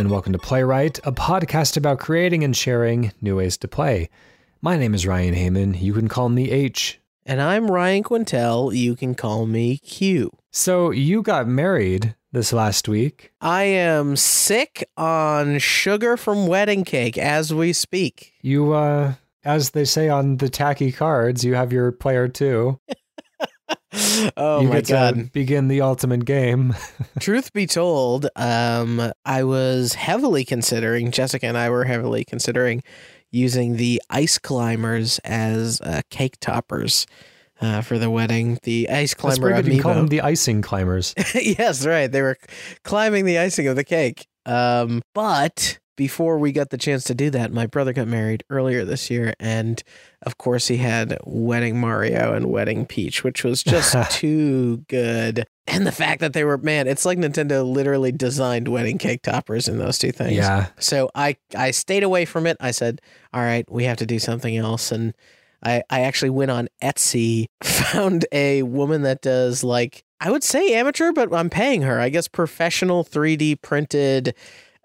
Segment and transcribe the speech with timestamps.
[0.00, 4.08] And welcome to Playwright, a podcast about creating and sharing new ways to play.
[4.62, 5.78] My name is Ryan Heyman.
[5.78, 6.98] You can call me H.
[7.26, 8.74] And I'm Ryan Quintel.
[8.74, 10.30] You can call me Q.
[10.50, 13.32] So, you got married this last week.
[13.42, 18.32] I am sick on sugar from wedding cake as we speak.
[18.40, 19.12] You, uh,
[19.44, 22.80] as they say on the tacky cards, you have your player too.
[24.36, 25.32] oh you my get to god.
[25.32, 26.74] begin the ultimate game.
[27.20, 32.82] Truth be told, um, I was heavily considering, Jessica and I were heavily considering
[33.32, 37.06] using the ice climbers as uh, cake toppers
[37.60, 38.58] uh, for the wedding.
[38.62, 39.72] The ice That's climber good.
[39.72, 41.14] You call them the icing climbers.
[41.34, 42.10] yes, right.
[42.10, 42.38] They were
[42.84, 44.26] climbing the icing of the cake.
[44.46, 48.86] Um, but before we got the chance to do that, my brother got married earlier
[48.86, 49.82] this year, and
[50.22, 55.44] of course he had Wedding Mario and Wedding Peach, which was just too good.
[55.66, 59.68] And the fact that they were man, it's like Nintendo literally designed wedding cake toppers
[59.68, 60.36] in those two things.
[60.36, 60.68] Yeah.
[60.78, 62.56] So I I stayed away from it.
[62.60, 63.02] I said,
[63.34, 65.12] "All right, we have to do something else." And
[65.62, 70.72] I I actually went on Etsy, found a woman that does like I would say
[70.72, 72.00] amateur, but I'm paying her.
[72.00, 74.34] I guess professional 3D printed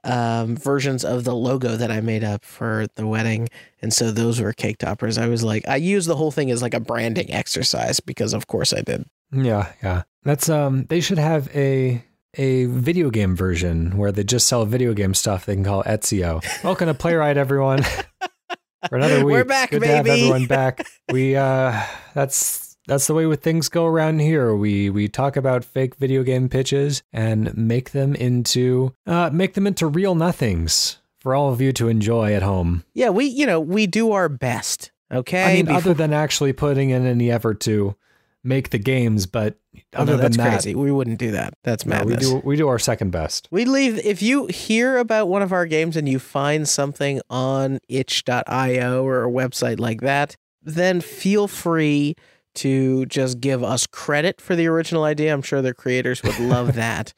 [0.05, 3.49] um, versions of the logo that I made up for the wedding.
[3.81, 5.17] And so those were cake toppers.
[5.17, 8.47] I was like, I used the whole thing as like a branding exercise because of
[8.47, 9.05] course I did.
[9.31, 10.03] Yeah, yeah.
[10.23, 12.03] That's um they should have a
[12.37, 16.43] a video game version where they just sell video game stuff they can call Ezio.
[16.63, 17.83] Welcome to Playwright everyone.
[18.89, 19.33] For another week.
[19.33, 20.85] We're back, Good to have everyone back.
[21.11, 21.81] We uh
[22.13, 24.55] that's that's the way with things go around here.
[24.55, 29.68] We we talk about fake video game pitches and make them into uh make them
[29.68, 32.84] into real nothings for all of you to enjoy at home.
[32.94, 34.91] Yeah, we you know, we do our best.
[35.12, 35.44] Okay.
[35.44, 37.95] I mean, Before- other than actually putting in any effort to
[38.44, 39.56] make the games, but
[39.94, 40.74] Oh, other no, that's than that, crazy.
[40.75, 41.53] We wouldn't do that.
[41.63, 42.29] That's no, we madness.
[42.29, 43.47] do we do our second best.
[43.51, 47.79] We leave if you hear about one of our games and you find something on
[47.90, 52.16] itch.io or a website like that, then feel free
[52.55, 55.33] to just give us credit for the original idea.
[55.33, 57.13] I'm sure their creators would love that.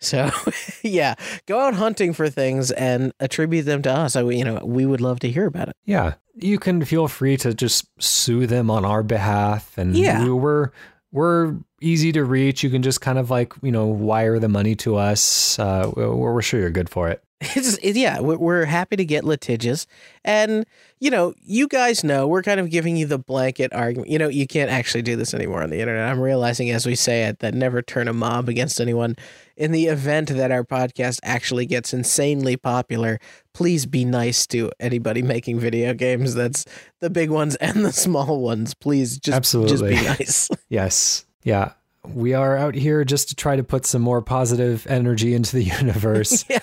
[0.00, 0.30] So,
[0.82, 1.14] yeah,
[1.46, 4.16] go out hunting for things and attribute them to us.
[4.16, 5.76] I, you know, we would love to hear about it.
[5.84, 10.24] Yeah, you can feel free to just sue them on our behalf, and Yeah.
[10.24, 10.70] we, we're
[11.12, 12.62] we're easy to reach.
[12.64, 15.58] You can just kind of like you know wire the money to us.
[15.58, 17.22] Uh, we're, we're sure you're good for it.
[17.56, 19.86] It's it, yeah, we're, we're happy to get litigious,
[20.24, 20.64] and
[21.00, 24.10] you know, you guys know we're kind of giving you the blanket argument.
[24.10, 26.08] You know, you can't actually do this anymore on the internet.
[26.08, 29.16] I'm realizing as we say it that never turn a mob against anyone.
[29.54, 33.18] In the event that our podcast actually gets insanely popular,
[33.52, 36.34] please be nice to anybody making video games.
[36.34, 36.64] That's
[37.00, 38.72] the big ones and the small ones.
[38.72, 39.96] Please just just Absolutely.
[39.96, 40.48] be nice.
[40.68, 41.72] Yes, yeah.
[42.06, 45.64] We are out here just to try to put some more positive energy into the
[45.80, 46.44] universe.
[46.48, 46.58] yeah.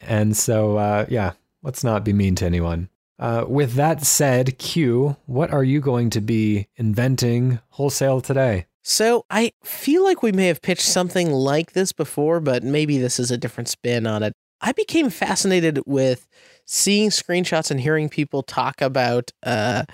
[0.00, 1.32] And so, uh, yeah,
[1.62, 2.88] let's not be mean to anyone.
[3.18, 8.66] Uh, with that said, Q, what are you going to be inventing wholesale today?
[8.82, 13.18] So I feel like we may have pitched something like this before, but maybe this
[13.18, 14.32] is a different spin on it.
[14.60, 16.26] I became fascinated with
[16.64, 19.84] seeing screenshots and hearing people talk about uh,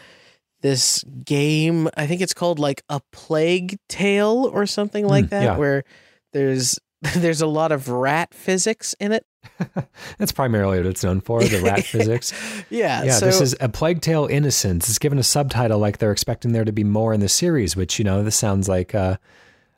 [0.60, 1.88] this game.
[1.96, 5.56] I think it's called like a plague tale or something like Mm, that, yeah.
[5.56, 5.84] where
[6.32, 6.78] there's
[7.16, 9.24] there's a lot of rat physics in it.
[10.18, 12.32] That's primarily what it's known for, the rat physics.
[12.70, 14.88] Yeah, Yeah, so this is A Plague Tale Innocence.
[14.88, 17.98] It's given a subtitle like they're expecting there to be more in the series, which,
[17.98, 19.16] you know, this sounds like, uh,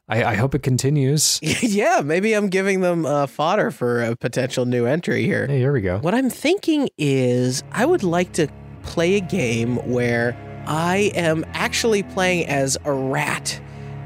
[0.08, 1.40] I, I hope it continues.
[1.62, 5.46] yeah, maybe I'm giving them uh, fodder for a potential new entry here.
[5.46, 5.98] Hey, here we go.
[5.98, 8.48] What I'm thinking is I would like to
[8.82, 13.60] play a game where I am actually playing as a rat.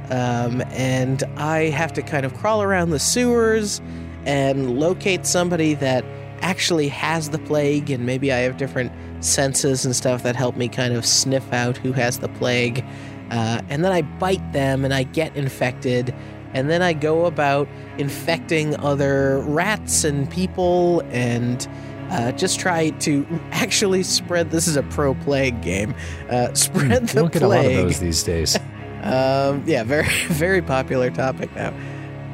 [0.08, 3.80] Um, and I have to kind of crawl around the sewers
[4.30, 6.04] and locate somebody that
[6.40, 7.90] actually has the plague.
[7.90, 11.76] And maybe I have different senses and stuff that help me kind of sniff out
[11.76, 12.84] who has the plague.
[13.32, 16.14] Uh, and then I bite them and I get infected.
[16.54, 17.66] And then I go about
[17.98, 21.68] infecting other rats and people and
[22.10, 24.52] uh, just try to actually spread.
[24.52, 25.92] This is a pro plague game.
[26.28, 27.76] Uh, spread you the don't get a lot of plague.
[27.76, 28.56] those these days.
[29.02, 31.72] Um, yeah, very very popular topic now.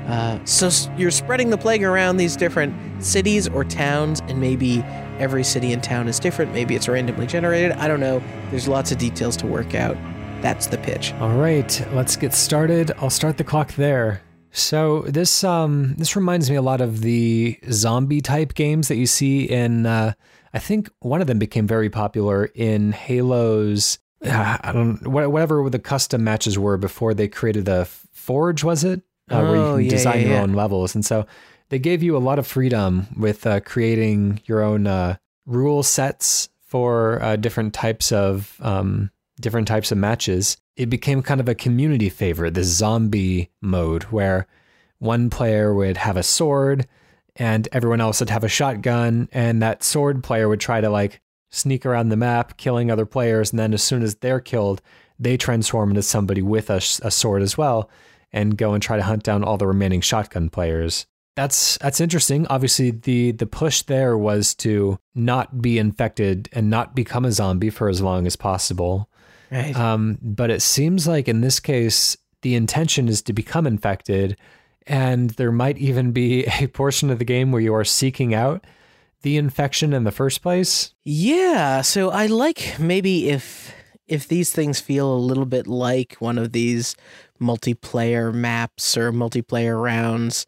[0.07, 4.83] Uh, so you're spreading the plague around these different cities or towns, and maybe
[5.19, 6.53] every city and town is different.
[6.53, 7.73] Maybe it's randomly generated.
[7.73, 8.23] I don't know.
[8.51, 9.97] There's lots of details to work out.
[10.43, 11.13] That's the pitch.
[11.15, 12.93] All right, let's get started.
[12.99, 14.23] I'll start the clock there.
[14.53, 19.07] So this um this reminds me a lot of the zombie type games that you
[19.07, 20.15] see in uh,
[20.55, 25.79] I think one of them became very popular in Halo's uh, I don't whatever the
[25.79, 29.85] custom matches were before they created the Forge was it uh, where you Oh, can
[29.85, 30.43] yeah, design yeah, your yeah.
[30.43, 31.27] own levels and so
[31.69, 36.49] they gave you a lot of freedom with uh, creating your own uh, rule sets
[36.61, 40.57] for uh, different types of um, different types of matches.
[40.77, 44.47] It became kind of a community favorite, the zombie mode where
[44.99, 46.87] one player would have a sword
[47.35, 51.21] and everyone else would have a shotgun, and that sword player would try to like
[51.51, 54.81] sneak around the map, killing other players, and then as soon as they're killed,
[55.19, 57.91] they transform into somebody with a, a sword as well,
[58.33, 61.07] and go and try to hunt down all the remaining shotgun players.
[61.37, 62.47] That's that's interesting.
[62.47, 67.71] Obviously, the the push there was to not be infected and not become a zombie
[67.71, 69.11] for as long as possible.
[69.51, 69.77] Right.
[69.77, 74.37] Um, but it seems like in this case, the intention is to become infected
[74.87, 78.65] and there might even be a portion of the game where you are seeking out
[79.23, 80.95] the infection in the first place.
[81.05, 83.75] Yeah, so I like maybe if
[84.09, 86.97] if these things feel a little bit like one of these
[87.41, 90.47] multiplayer maps or multiplayer rounds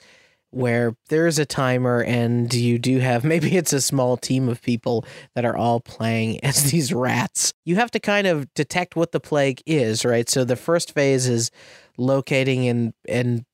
[0.50, 5.04] where there's a timer and you do have maybe it's a small team of people
[5.34, 7.52] that are all playing as these rats.
[7.64, 10.28] You have to kind of detect what the plague is, right?
[10.28, 11.50] So the first phase is
[11.96, 13.44] locating and and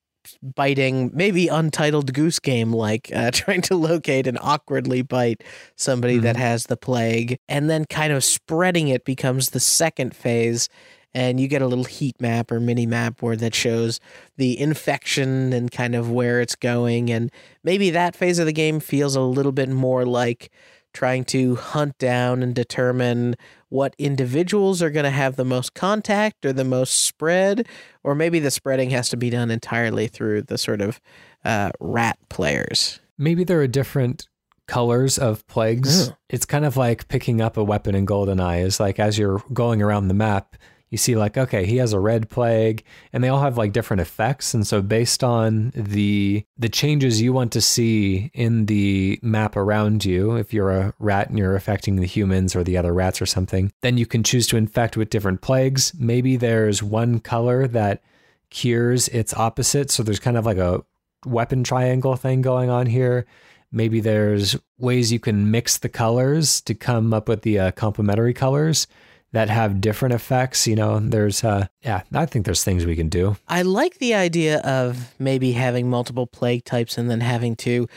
[0.41, 5.43] biting, maybe untitled goose game like uh, trying to locate and awkwardly bite
[5.75, 6.23] somebody mm-hmm.
[6.23, 10.69] that has the plague, and then kind of spreading it becomes the second phase.
[11.13, 14.01] And you get a little heat map or mini map where that shows
[14.35, 17.09] the infection and kind of where it's going.
[17.09, 17.31] And
[17.63, 20.51] maybe that phase of the game feels a little bit more like
[20.95, 23.35] trying to hunt down and determine
[23.75, 27.67] what individuals are going to have the most contact or the most spread,
[28.03, 30.99] or maybe the spreading has to be done entirely through the sort of
[31.43, 33.01] uh, rat players.
[33.17, 34.27] Maybe there are different
[34.67, 36.09] colors of plagues.
[36.09, 36.15] Oh.
[36.29, 38.63] It's kind of like picking up a weapon in GoldenEye.
[38.63, 40.55] Is like as you're going around the map,
[40.89, 44.01] you see like okay he has a red plague and they all have like different
[44.01, 49.55] effects and so based on the the changes you want to see in the map
[49.55, 53.21] around you if you're a rat and you're affecting the humans or the other rats
[53.21, 55.93] or something then you can choose to infect with different plagues.
[55.97, 58.01] Maybe there's one color that
[58.49, 60.83] cures its opposite so there's kind of like a
[61.25, 63.25] weapon triangle thing going on here.
[63.71, 68.33] Maybe there's ways you can mix the colors to come up with the uh, complementary
[68.33, 68.87] colors
[69.35, 70.65] that have different effects.
[70.65, 73.35] You know, there's, uh, yeah, I think there's things we can do.
[73.49, 77.89] I like the idea of maybe having multiple plague types and then having to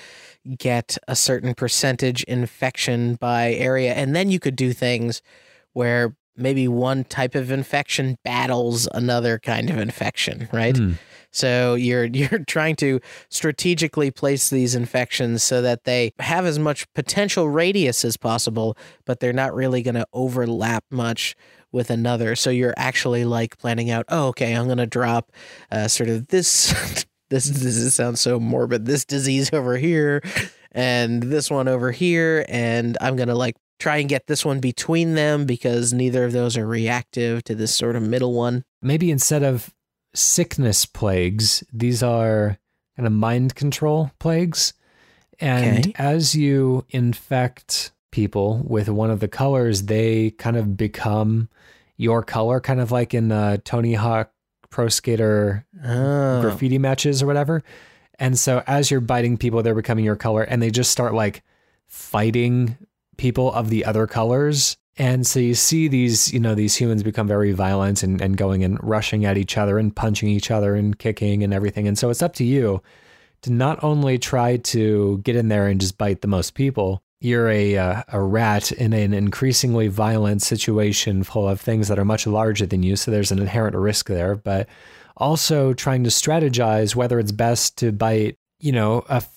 [0.59, 3.95] get a certain percentage infection by area.
[3.95, 5.23] And then you could do things
[5.75, 10.75] where maybe one type of infection battles another kind of infection, right?
[10.75, 10.97] Mm.
[11.31, 16.93] So you're you're trying to strategically place these infections so that they have as much
[16.95, 21.35] potential radius as possible, but they're not really going to overlap much
[21.71, 22.35] with another.
[22.35, 25.31] So you're actually like planning out, oh, okay, I'm going to drop
[25.71, 27.05] uh, sort of this.
[27.31, 28.87] this this sounds so morbid.
[28.87, 30.23] This disease over here,
[30.73, 35.15] and this one over here, and I'm gonna like try and get this one between
[35.15, 38.65] them because neither of those are reactive to this sort of middle one.
[38.83, 39.73] Maybe instead of
[40.19, 41.63] sickness plagues.
[41.73, 42.59] These are
[42.97, 44.75] kind of mind control plagues.
[45.41, 45.93] And okay.
[45.97, 51.49] as you infect people with one of the colors, they kind of become
[51.97, 54.33] your color, kind of like in the Tony Hawk
[54.71, 56.41] Pro Skater oh.
[56.41, 57.63] graffiti matches or whatever.
[58.19, 61.43] And so as you're biting people, they're becoming your color and they just start like
[61.87, 62.77] fighting
[63.17, 67.29] people of the other colors and so you see these, you know, these humans become
[67.29, 70.99] very violent and, and going and rushing at each other and punching each other and
[70.99, 71.87] kicking and everything.
[71.87, 72.83] And so it's up to you
[73.43, 77.49] to not only try to get in there and just bite the most people, you're
[77.49, 82.27] a uh, a rat in an increasingly violent situation full of things that are much
[82.27, 82.97] larger than you.
[82.97, 84.69] So there's an inherent risk there, but
[85.17, 89.31] also trying to strategize whether it's best to bite, you know, a f-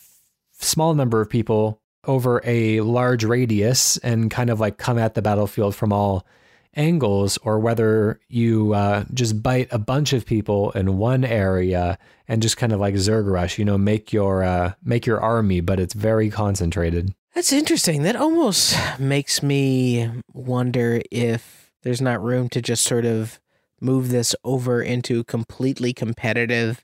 [0.59, 5.21] small number of people over a large radius and kind of like come at the
[5.21, 6.25] battlefield from all
[6.73, 12.41] angles, or whether you uh, just bite a bunch of people in one area and
[12.41, 15.79] just kind of like Zerg rush, you know, make your uh, make your army, but
[15.79, 17.13] it's very concentrated.
[17.35, 18.03] That's interesting.
[18.03, 23.39] That almost makes me wonder if there's not room to just sort of
[23.79, 26.83] move this over into a completely competitive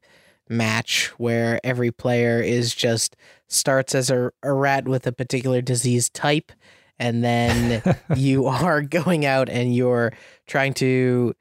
[0.49, 3.15] match where every player is just
[3.47, 6.51] starts as a, a rat with a particular disease type
[6.99, 7.81] and then
[8.15, 10.13] you are going out and you're
[10.47, 11.33] trying to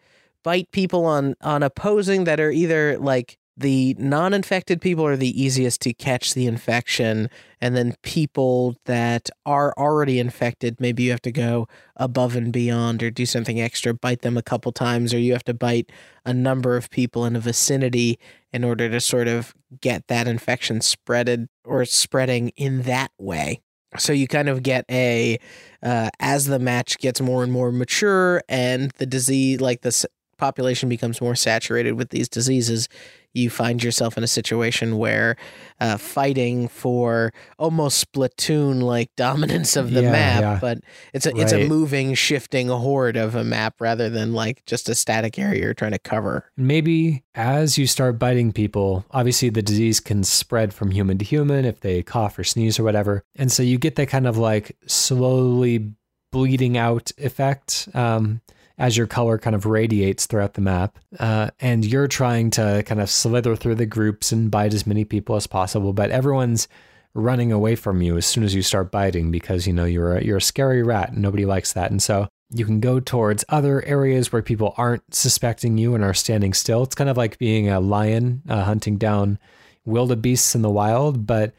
[0.43, 5.81] bite people on on opposing that are either like the non-infected people are the easiest
[5.81, 11.33] to catch the infection and then people that are already infected maybe you have to
[11.33, 15.33] go above and beyond or do something extra bite them a couple times or you
[15.33, 15.91] have to bite
[16.25, 18.19] a number of people in a vicinity
[18.53, 23.61] in order to sort of get that infection spreaded or spreading in that way.
[23.99, 25.39] So you kind of get a
[25.83, 30.89] uh, as the match gets more and more mature and the disease like the population
[30.89, 32.89] becomes more saturated with these diseases
[33.37, 35.37] you find yourself in a situation where
[35.81, 40.59] uh, fighting for almost Splatoon like dominance of the Yeah, map, yeah.
[40.61, 40.79] but
[41.13, 44.95] it's a it's a moving, shifting horde of a map rather than like just a
[44.95, 46.51] static area you're trying to cover.
[46.57, 51.65] Maybe as you start biting people, obviously the disease can spread from human to human
[51.65, 53.23] if they cough or sneeze or whatever.
[53.37, 55.93] And so you get that kind of like slowly
[56.33, 58.41] bleeding out effect um,
[58.79, 60.99] as your color kind of radiates throughout the map.
[61.19, 65.05] Uh, and you're trying to kind of slither through the groups and bite as many
[65.05, 66.69] people as possible, but everyone's
[67.15, 70.23] running away from you as soon as you start biting because you know you're a,
[70.23, 71.91] you're a scary rat and nobody likes that.
[71.91, 76.15] And so you can go towards other areas where people aren't suspecting you and are
[76.15, 76.83] standing still.
[76.83, 79.39] It's kind of like being a lion uh, hunting down
[79.87, 81.55] wildebeests in the wild, but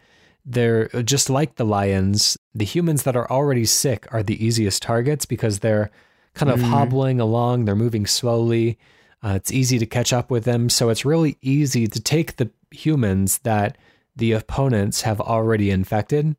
[0.45, 2.37] they're just like the lions.
[2.53, 5.91] The humans that are already sick are the easiest targets because they're
[6.37, 6.69] kind of Mhm.
[6.69, 8.77] hobbling along, they're moving slowly.
[9.23, 10.69] Uh, it's easy to catch up with them.
[10.69, 13.77] So it's really easy to take the humans that
[14.15, 16.35] the opponents have already infected.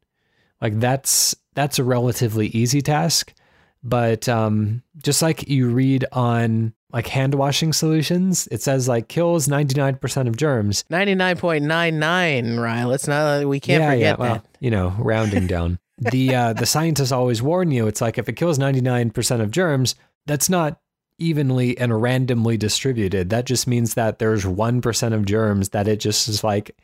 [0.62, 3.34] Like that's that's a relatively easy task.
[3.82, 9.46] But um, just like you read on like hand washing solutions, it says like kills
[9.48, 10.84] 99% of germs.
[10.90, 12.92] Ninety nine point nine nine, Ryle.
[12.92, 14.46] It's not we can't yeah, forget yeah, well, that.
[14.60, 15.78] you know, rounding down.
[15.98, 17.86] the uh, the scientists always warn you.
[17.86, 19.94] It's like if it kills 99% of germs,
[20.26, 20.80] that's not
[21.18, 23.30] evenly and randomly distributed.
[23.30, 26.76] That just means that there's 1% of germs that it just is like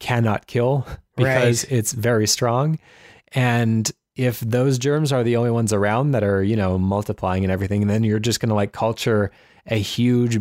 [0.00, 2.78] cannot kill because it's very strong.
[3.32, 7.52] And if those germs are the only ones around that are, you know, multiplying and
[7.52, 9.30] everything, then you're just going to like culture
[9.66, 10.38] a huge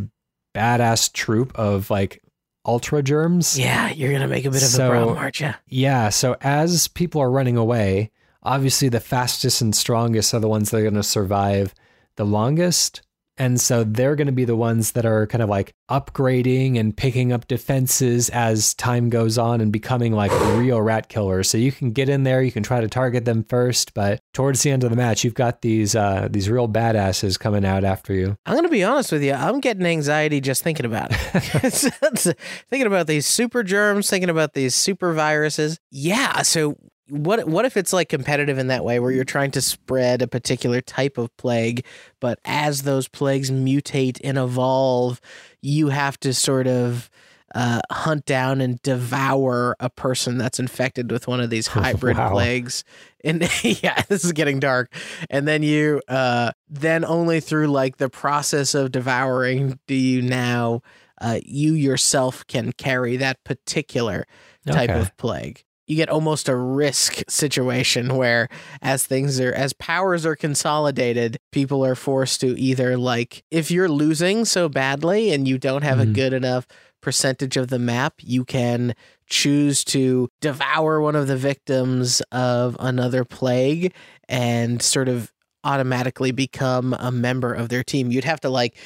[0.55, 2.21] badass troop of like
[2.65, 3.57] ultra germs.
[3.57, 5.53] Yeah, you're gonna make a bit of So- a problem, aren't you?
[5.67, 6.09] Yeah.
[6.09, 8.11] So as people are running away,
[8.47, 11.75] obviously the fastest and strongest are the ones that are going to survive
[12.15, 13.01] the longest.
[13.39, 16.95] And so they're going to be the ones that are kind of like upgrading and
[16.95, 21.47] picking up defenses as time goes on and becoming like real rat killers.
[21.47, 24.63] So you can get in there, you can try to target them first, but towards
[24.63, 28.11] the end of the match, you've got these uh, these real badasses coming out after
[28.11, 28.35] you.
[28.47, 29.33] I'm gonna be honest with you.
[29.33, 31.17] I'm getting anxiety just thinking about it.
[32.69, 35.79] thinking about these super germs, thinking about these super viruses.
[35.91, 36.41] Yeah.
[36.41, 36.75] So
[37.09, 40.27] what what if it's like competitive in that way where you're trying to spread a
[40.27, 41.85] particular type of plague,
[42.19, 45.21] but as those plagues mutate and evolve,
[45.61, 47.09] you have to sort of
[47.55, 52.31] uh, hunt down and devour a person that's infected with one of these hybrid Wow.
[52.31, 52.83] plagues.
[53.23, 54.93] And yeah, this is getting dark.
[55.29, 60.81] And then you, uh, then only through like the process of devouring do you now,
[61.21, 64.25] uh, you yourself can carry that particular
[64.65, 64.99] type Okay.
[64.99, 65.63] of plague.
[65.87, 68.49] You get almost a risk situation where,
[68.81, 73.87] as things are, as powers are consolidated, people are forced to either like, if you're
[73.89, 76.13] losing so badly and you don't have a Mhm.
[76.13, 76.67] good enough
[77.01, 78.93] percentage of the map, you can
[79.29, 83.93] choose to devour one of the victims of another plague
[84.27, 85.31] and sort of
[85.63, 88.11] automatically become a member of their team.
[88.11, 88.77] You'd have to like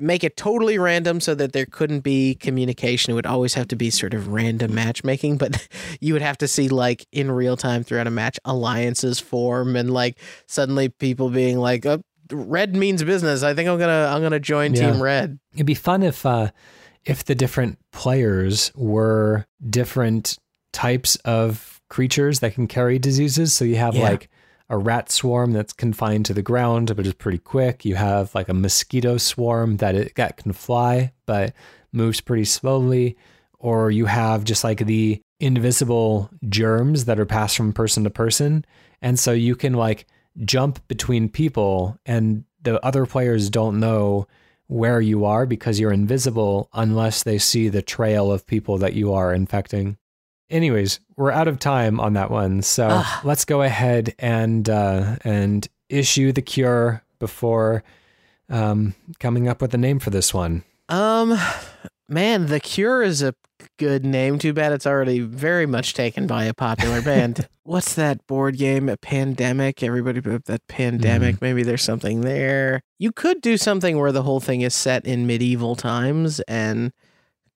[0.00, 3.12] make it totally random so that there couldn't be communication.
[3.12, 5.66] It would always have to be sort of random matchmaking, but
[6.00, 9.90] you would have to see like in real time throughout a match alliances form and
[9.92, 12.00] like suddenly people being like, oh,
[12.32, 13.42] red means business.
[13.42, 14.92] I think I'm going to I'm to join Yeah.
[14.92, 15.38] team red.
[15.54, 16.50] It'd be fun if uh,
[17.04, 20.38] if the different players were different
[20.72, 23.52] types of creatures that can carry diseases.
[23.52, 24.02] So you have Yeah.
[24.02, 24.28] like
[24.70, 27.84] a rat swarm that's confined to the ground, but is pretty quick.
[27.84, 31.52] You have like a mosquito swarm that it that can fly, but
[31.92, 33.16] moves pretty slowly.
[33.58, 38.64] Or you have just like the invisible germs that are passed from person to person.
[39.02, 40.06] And so you can like
[40.44, 44.28] jump between people and the other players don't know
[44.68, 49.12] where you are because you're invisible unless they see the trail of people that you
[49.12, 49.96] are infecting.
[50.50, 53.20] Anyways, we're out of time on that one, so Ah.
[53.24, 57.82] let's go ahead and uh, and issue the cure before
[58.48, 60.64] um, coming up with a name for this one.
[60.88, 61.38] Um,
[62.08, 63.34] man, The Cure is a
[63.78, 64.38] good name.
[64.40, 67.48] Too bad it's already very much taken by a popular band.
[67.62, 68.88] What's that board game?
[68.88, 69.82] A pandemic.
[69.84, 71.40] Everybody put up that pandemic.
[71.40, 72.80] Maybe there's something there.
[72.98, 76.92] You could do something where the whole thing is set in medieval times and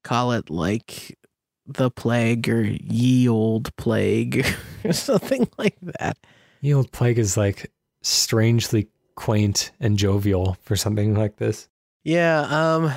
[0.04, 1.18] call it like
[1.66, 4.46] the plague or ye old plague
[4.84, 6.18] or something like that.
[6.60, 7.70] Ye old plague is like
[8.02, 11.68] strangely quaint and jovial for something like this.
[12.02, 12.92] Yeah, um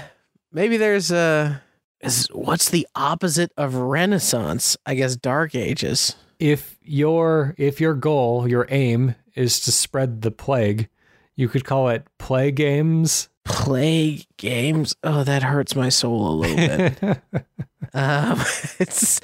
[0.51, 1.62] maybe there's a
[2.01, 4.77] is what's the opposite of renaissance?
[4.86, 6.15] I guess dark ages.
[6.39, 10.89] If your if your goal, your aim is to spread the plague,
[11.36, 13.29] you could call it play games.
[13.45, 14.95] Play games.
[15.03, 17.21] Oh, that hurts my soul a little bit.
[17.93, 18.39] um
[18.79, 19.22] it's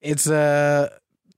[0.00, 0.88] it's uh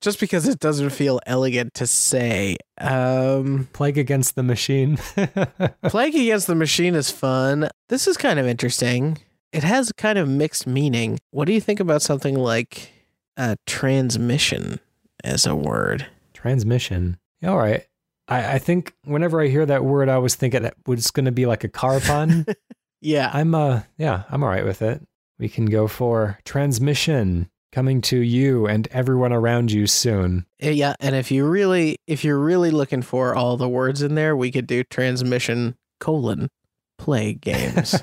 [0.00, 2.56] just because it doesn't feel elegant to say.
[2.78, 4.96] Um, Plague Against the Machine.
[5.82, 7.68] Plague Against the Machine is fun.
[7.88, 9.18] This is kind of interesting.
[9.52, 11.18] It has kind of mixed meaning.
[11.32, 12.90] What do you think about something like
[13.36, 14.80] a transmission
[15.22, 16.06] as a word?
[16.32, 17.18] Transmission.
[17.44, 17.84] All right.
[18.28, 21.32] I, I think whenever I hear that word, I was thinking it was going to
[21.32, 22.46] be like a car pun.
[23.00, 23.30] yeah.
[23.34, 25.02] I'm uh yeah, I'm all right with it.
[25.40, 30.44] We can go for transmission coming to you and everyone around you soon.
[30.58, 34.36] Yeah, and if you really if you're really looking for all the words in there,
[34.36, 36.50] we could do transmission colon
[36.98, 38.02] play games.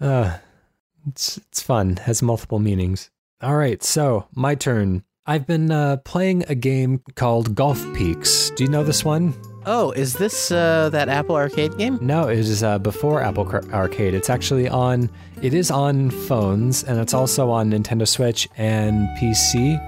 [0.00, 0.36] uh
[1.08, 1.96] it's it's fun.
[1.96, 3.10] Has multiple meanings.
[3.40, 5.02] All right, so my turn.
[5.24, 8.50] I've been uh, playing a game called Golf Peaks.
[8.50, 9.34] Do you know this one?
[9.66, 11.98] Oh, is this uh, that Apple Arcade game?
[12.00, 14.14] No, it is uh, before Apple Car- Arcade.
[14.14, 15.10] It's actually on.
[15.42, 19.78] It is on phones, and it's also on Nintendo Switch and PC.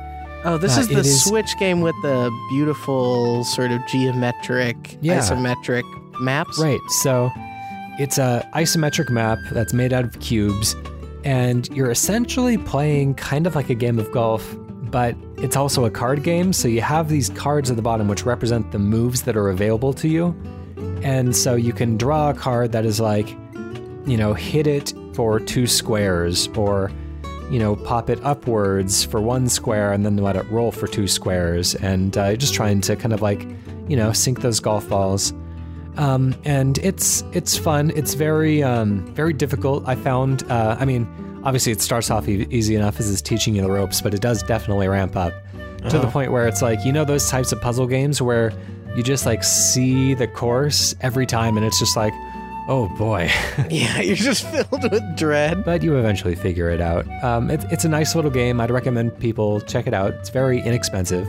[0.44, 5.18] Oh, this Uh, is the is- Switch game with the beautiful sort of geometric, Yeah.
[5.20, 5.84] isometric
[6.20, 6.58] maps.
[6.58, 6.80] Right.
[7.02, 7.30] So
[7.98, 10.74] it's a isometric map that's made out of cubes,
[11.24, 14.56] and you're essentially playing kind of like a game of golf,
[14.92, 16.52] but it's also a card game.
[16.52, 19.92] So you have these cards at the bottom which represent the moves that are available
[19.94, 20.36] to you.
[21.02, 23.28] And so you can draw a card that is like,
[24.06, 26.92] you know, hit it for two squares or
[27.50, 31.06] you know, pop it upwards for one square and then let it roll for two
[31.06, 33.46] squares, and uh, just trying to kind of like,
[33.88, 35.34] you know, sink those golf balls.
[35.98, 37.92] Um, and it's it's fun.
[37.94, 39.86] It's very um, very difficult.
[39.86, 40.50] I found.
[40.50, 41.06] Uh, I mean,
[41.44, 44.20] obviously it starts off e- easy enough as it's teaching you the ropes, but it
[44.20, 45.32] does definitely ramp up
[45.88, 46.10] to the Oh.
[46.10, 48.52] point where it's like you know those types of puzzle games where
[48.96, 52.12] you just like see the course every time, and it's just like,
[52.68, 53.30] oh boy.
[53.70, 55.64] Yeah, you're just filled with dread.
[55.64, 57.06] but you eventually figure it out.
[57.24, 58.60] Um, it, it's a nice little game.
[58.60, 60.12] I'd recommend people check it out.
[60.14, 61.26] It's very inexpensive,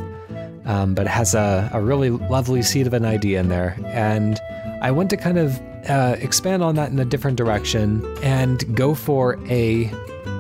[0.66, 3.78] um, but it has a, a really lovely seed of an idea in there.
[3.86, 4.40] And
[4.82, 8.94] I want to kind of uh, expand on that in a different direction and go
[8.94, 9.92] for a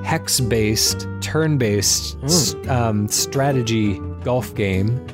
[0.03, 2.17] hex based, turn based
[2.67, 5.05] um, strategy golf game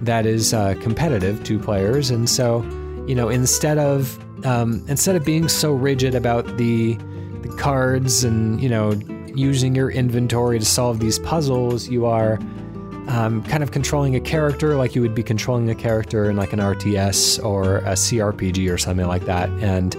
[0.00, 2.10] that is uh, competitive, two players.
[2.10, 2.62] And so,
[3.06, 6.94] you know, instead of um, instead of being so rigid about the
[7.42, 8.92] the cards and you know
[9.34, 12.38] using your inventory to solve these puzzles, you are
[13.08, 16.52] um, kind of controlling a character like you would be controlling a character in like
[16.52, 19.94] an RTS or a CRPG or something like that, and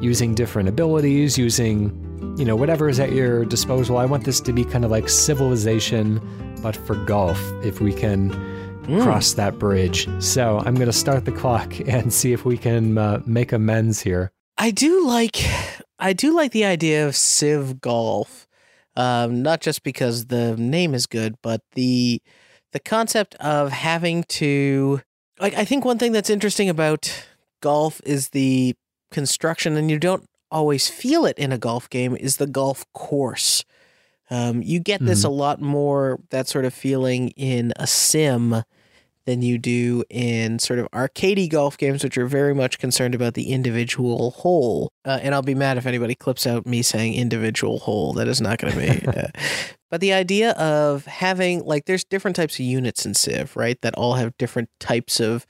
[0.00, 2.02] using different abilities, using
[2.38, 3.98] you know whatever is at your disposal.
[3.98, 6.20] I want this to be kind of like Civilization,
[6.62, 7.40] but for golf.
[7.62, 8.30] If we can
[9.02, 12.98] cross that bridge, so I'm going to start the clock and see if we can
[12.98, 14.32] uh, make amends here.
[14.58, 15.44] I do like
[15.98, 18.46] I do like the idea of Civ Golf.
[18.96, 22.22] Um, not just because the name is good, but the
[22.72, 25.00] the concept of having to
[25.40, 27.26] like I think one thing that's interesting about
[27.60, 28.74] golf is the
[29.10, 33.64] construction and you don't always feel it in a golf game is the golf course.
[34.30, 38.64] Um, you get this a lot more that sort of feeling in a sim
[39.24, 43.34] than you do in sort of arcadey golf games, which are very much concerned about
[43.34, 44.90] the individual hole.
[45.04, 48.12] Uh, and I'll be mad if anybody clips out me saying individual hole.
[48.14, 49.06] That is not going to be.
[49.16, 49.28] Uh,
[49.90, 53.80] but the idea of having like there's different types of units in Civ, right?
[53.82, 55.46] That all have different types of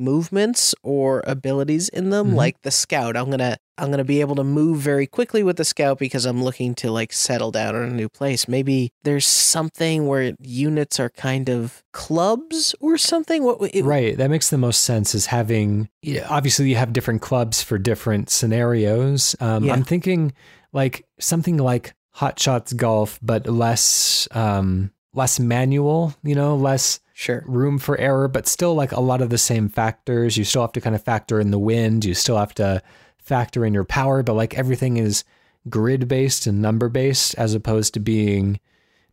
[0.00, 2.32] movements or abilities in them.
[2.32, 2.34] Mhm.
[2.34, 5.64] Like the scout, I'm gonna I'm gonna be able to move very quickly with the
[5.64, 8.46] scout because I'm looking to like settle down in a new place.
[8.48, 13.42] Maybe there's something where units are kind of clubs or something.
[13.44, 14.16] What it, Right.
[14.16, 18.30] That makes the most sense is having, yeah, obviously, you have different clubs for different
[18.30, 19.34] scenarios.
[19.40, 19.72] Um, Yeah.
[19.74, 20.32] I'm thinking
[20.72, 27.44] like something like Hot Shots Golf, but less, um, less manual, you know, less Sure.
[27.46, 30.36] room for error, but still like a lot of the same factors.
[30.36, 32.04] You still have to kind of factor in the wind.
[32.04, 32.82] You still have to
[33.18, 35.22] factor in your power, but like everything is
[35.68, 38.58] grid based and number based as opposed to being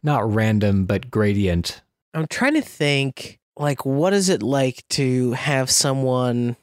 [0.01, 1.81] not random, but gradient.
[2.15, 6.55] I'm trying to think like what is it like to have someone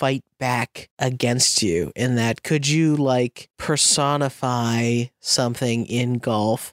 [0.00, 6.72] fight back against you in that could you like personify something in golf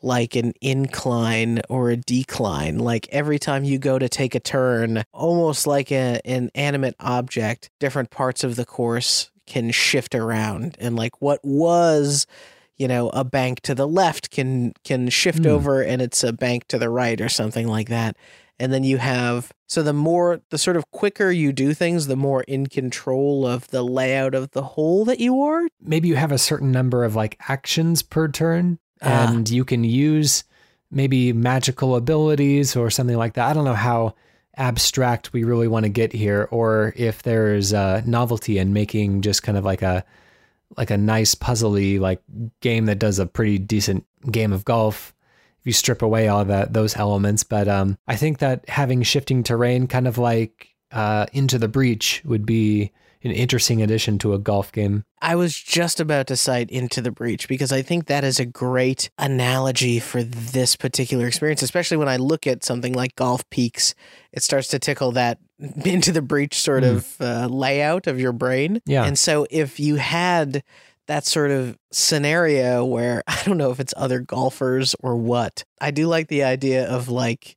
[0.00, 2.78] like an incline or a decline.
[2.78, 7.68] Like every time you go to take a turn, almost like a, an animate object,
[7.80, 10.76] different parts of the course can shift around.
[10.78, 12.28] And like what was
[12.76, 15.50] you know a bank to the left can can shift Hmm.
[15.50, 18.16] over and it's a bank to the right or something like that
[18.60, 22.16] and then you have so the more the sort of quicker you do things the
[22.16, 26.32] more in control of the layout of the hole that you are maybe you have
[26.32, 29.32] a certain number of like actions per turn Ah.
[29.32, 30.42] and you can use
[30.90, 33.48] maybe magical abilities or something like that.
[33.48, 34.14] I don't know how
[34.56, 39.44] abstract we really want to get here or if there's a novelty in making just
[39.44, 40.04] kind of like a
[40.76, 42.20] like a nice puzzly like
[42.60, 45.14] game that does a pretty decent game of golf
[45.68, 49.86] you strip away all that those elements but um I think that having shifting terrain
[49.86, 52.90] kind of like uh into the breach would be
[53.24, 55.04] an interesting addition to a golf game.
[55.20, 58.46] I was just about to cite Into the Breach because I think that is a
[58.46, 63.96] great analogy for this particular experience, especially when I look at something like Golf Peaks.
[64.32, 65.38] It starts to tickle that
[65.84, 66.90] Into the Breach sort Hmm.
[66.90, 68.80] of uh, layout of your brain.
[68.86, 69.02] Yeah.
[69.04, 70.62] And so if you had
[71.08, 75.90] that sort of scenario where I don't know if it's other golfers or what, I
[75.90, 77.56] do like the idea of like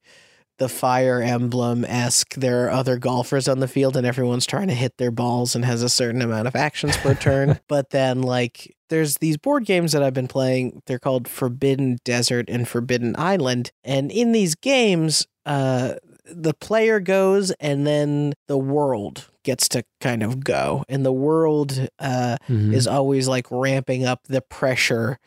[0.58, 2.36] the fire emblem esque.
[2.36, 5.66] There are other golfers on the field and everyone's trying to hit their balls and
[5.66, 7.60] has a certain amount of actions per turn.
[7.68, 10.84] But then, like, there's these board games that I've been playing.
[10.86, 13.72] They're called Forbidden Desert and Forbidden Island.
[13.84, 15.96] And in these games, uh,
[16.34, 20.84] the player goes and then the world gets to kind of go.
[20.88, 22.74] And the world uh, Mhm.
[22.74, 25.18] is always like ramping up the pressure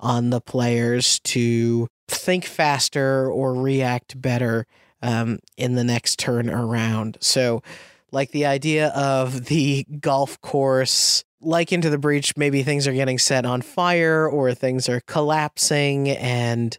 [0.00, 4.66] on the players to think faster or react better
[5.02, 7.18] um, in the next turn around.
[7.20, 7.62] So,
[8.10, 13.18] like the idea of the golf course, like into the breach, maybe things are getting
[13.18, 16.78] set on fire or things are collapsing, and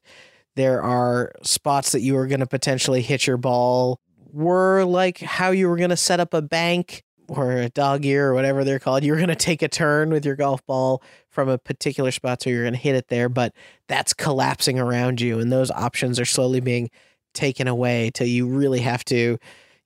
[0.55, 3.99] there are spots that you are going to potentially hit your ball.
[4.31, 8.29] Were like how you were going to set up a bank or a dog ear
[8.29, 9.03] or whatever they're called.
[9.03, 12.49] You're going to take a turn with your golf ball from a particular spot, so
[12.49, 13.53] you're going to hit it there, but
[13.87, 16.89] that's collapsing around you, and those options are slowly being
[17.33, 19.37] taken away till you really have to.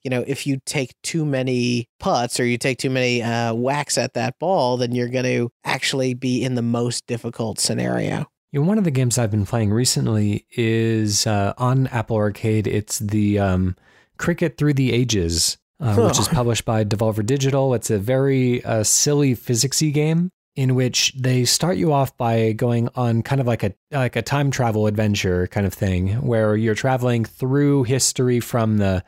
[0.04, 3.98] You know, if you take too many putts or you take too many uh, whacks
[3.98, 8.28] at that ball, then you're going to actually be in the most difficult scenario.
[8.52, 12.66] You know, one of the games I've been playing recently is uh, on Apple Arcade.
[12.66, 13.76] It's the um,
[14.18, 17.76] Cricket Through the Ages, uh, which is published by Devolver Digital.
[17.76, 22.90] It's a very uh, silly physicsy game in which they start you off by going
[22.96, 26.74] on kind of like a like a time travel adventure kind of thing, where you're
[26.74, 29.04] traveling through history from the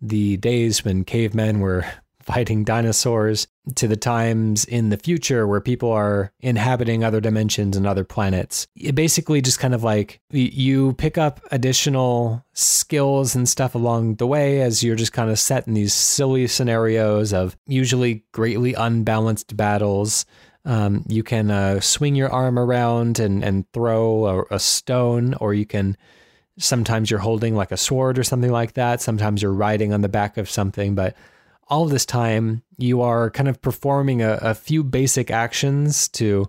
[0.00, 1.84] the days when cavemen were
[2.28, 7.86] fighting dinosaurs to the times in the future where people are inhabiting other dimensions and
[7.86, 8.66] other planets.
[8.76, 14.26] It basically just kind of like you pick up additional skills and stuff along the
[14.26, 19.56] way as you're just kind of set in these silly scenarios of usually greatly unbalanced
[19.56, 20.26] battles.
[20.66, 25.54] Um, you can uh, swing your arm around and, and throw a, a stone, or
[25.54, 25.96] you can
[26.58, 29.00] sometimes you're holding like a sword or something like that.
[29.00, 31.16] Sometimes you're riding on the back of something, but
[31.68, 36.48] all this time you are kind of performing a, a few basic actions to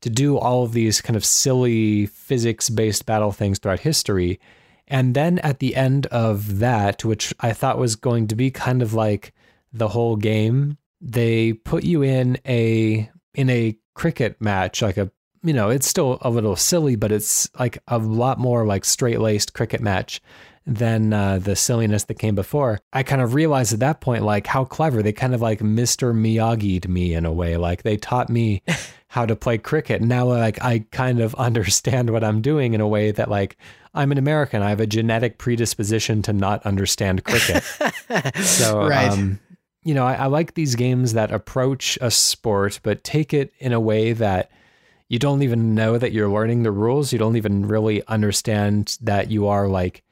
[0.00, 4.38] to do all of these kind of silly physics based battle things throughout history.
[4.86, 8.82] And then at the end of that, which I thought was going to be kind
[8.82, 9.32] of like
[9.72, 15.10] the whole game, they put you in a in a cricket match, like a
[15.42, 19.20] you know, it's still a little silly, but it's like a lot more like straight
[19.20, 20.20] laced cricket match
[20.66, 22.80] than uh, the silliness that came before.
[22.92, 26.14] I kind of realized at that point, like how clever they kind of like Mr.
[26.14, 27.56] Miyagi'd me in a way.
[27.56, 28.62] Like they taught me
[29.08, 30.00] how to play cricket.
[30.00, 33.56] Now, like I kind of understand what I'm doing in a way that like
[33.92, 34.62] I'm an American.
[34.62, 37.62] I have a genetic predisposition to not understand cricket.
[38.42, 39.10] So, right.
[39.10, 39.40] um,
[39.82, 43.72] you know, I, I like these games that approach a sport, but take it in
[43.72, 44.50] a way that
[45.08, 47.12] you don't even know that you're learning the rules.
[47.12, 50.02] You don't even really understand that you are like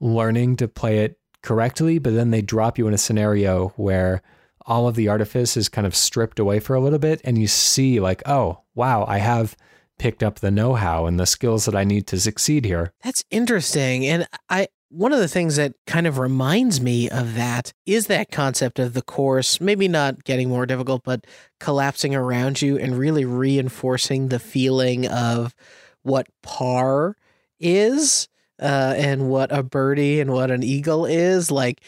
[0.00, 1.98] learning to play it correctly.
[1.98, 4.22] But then they drop you in a scenario where
[4.66, 7.46] all of the artifice is kind of stripped away for a little bit, and you
[7.46, 9.56] see, like, oh, wow, I have
[9.98, 12.92] picked up the know how and the skills that I need to succeed here.
[13.02, 14.06] That's interesting.
[14.06, 18.30] And I one of the things that kind of reminds me of that is that
[18.30, 21.26] concept of the course, maybe not getting more difficult, but
[21.60, 25.54] collapsing around you and really reinforcing the feeling of
[26.02, 27.16] what par
[27.60, 28.28] is
[28.60, 31.50] uh, and what a birdie and what an eagle is.
[31.50, 31.80] Like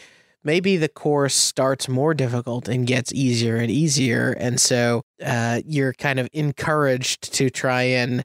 [0.43, 4.31] maybe the course starts more difficult and gets easier and easier.
[4.31, 8.23] And so uh, you're kind of encouraged to try and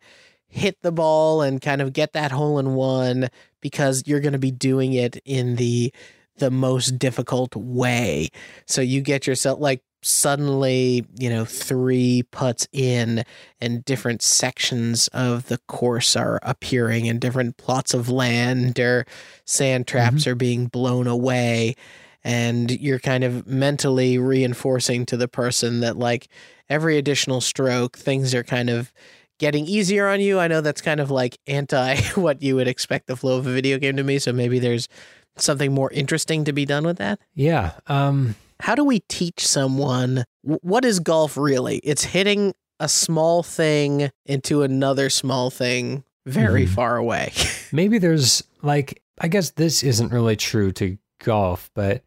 [0.48, 3.28] hit the ball and kind of get that hole in one
[3.60, 5.92] because you're going to be doing it in the
[6.38, 8.28] the most difficult way.
[8.66, 13.24] So you get yourself like suddenly, you know, three putts in
[13.60, 19.04] and different sections of the course are appearing and different plots of land or
[19.46, 20.30] sand traps mm-hmm.
[20.30, 21.74] are being blown away
[22.22, 26.28] and you're kind of mentally reinforcing to the person that like
[26.68, 28.92] every additional stroke things are kind of
[29.38, 30.38] getting easier on you.
[30.38, 33.52] I know that's kind of like anti what you would expect the flow of a
[33.52, 34.88] video game to be, so maybe there's
[35.36, 37.18] something more interesting to be done with that.
[37.34, 37.72] Yeah.
[37.88, 41.78] Um how do we teach someone what is golf really?
[41.78, 46.74] It's hitting a small thing into another small thing very mm-hmm.
[46.74, 47.32] far away.
[47.72, 52.02] maybe there's like I guess this isn't really true to golf, but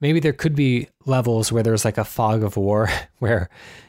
[0.00, 3.48] maybe there could be levels where there's like a fog of war where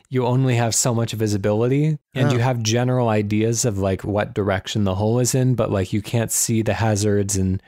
[0.09, 2.31] you only have so much visibility and oh.
[2.31, 6.01] you have general ideas of like what direction the hole is in, but like you
[6.01, 7.61] can't see the hazards and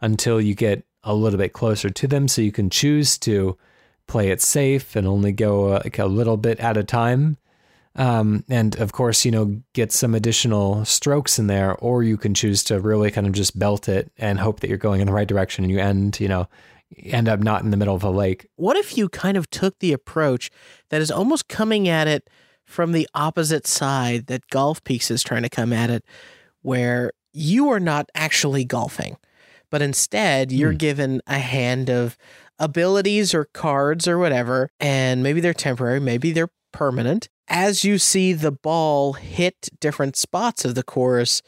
[0.00, 3.56] until you get a little bit closer to them so you can choose to
[4.06, 7.36] play it safe and only go uh, like a little bit at a time.
[7.96, 12.34] Um, and of course, you know, get some additional strokes in there, or you can
[12.34, 15.14] choose to really kind of just belt it and hope that you're going in the
[15.14, 16.46] right direction and you end, you know,
[17.04, 18.46] end up not in the middle of a lake.
[18.56, 20.50] What if you kind of took the approach
[20.90, 22.28] that is almost coming at it
[22.64, 26.04] from the opposite side that Golf Peaks is trying to come at it,
[26.62, 29.16] where you are not actually golfing,
[29.70, 30.78] but instead you're hmm.
[30.78, 32.16] given a hand of
[32.58, 37.28] abilities or cards or whatever, and maybe they're temporary, maybe they're permanent.
[37.48, 41.42] As you see the ball hit different spots of the course,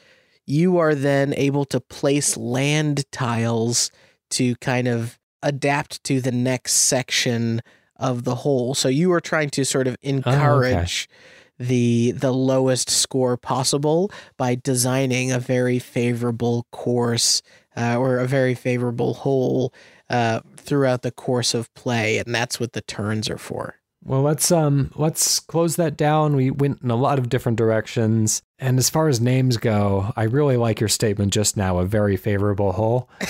[0.46, 3.90] you are then able to place land tiles
[4.30, 7.60] to kind of adapt to the next section
[7.96, 8.74] of the hole.
[8.74, 11.68] So you are trying to sort of encourage oh, okay.
[11.68, 17.42] the the lowest score possible by designing a very favorable course
[17.78, 19.72] uh, or a very favorable hole
[20.10, 23.76] uh, throughout the course of play, and that's what the turns are for.
[24.04, 26.36] Well, let's um let's close that down.
[26.36, 28.42] We went in a lot of different directions.
[28.58, 32.16] And as far as names go, I really like your statement just now, a very
[32.16, 33.08] favorable hole.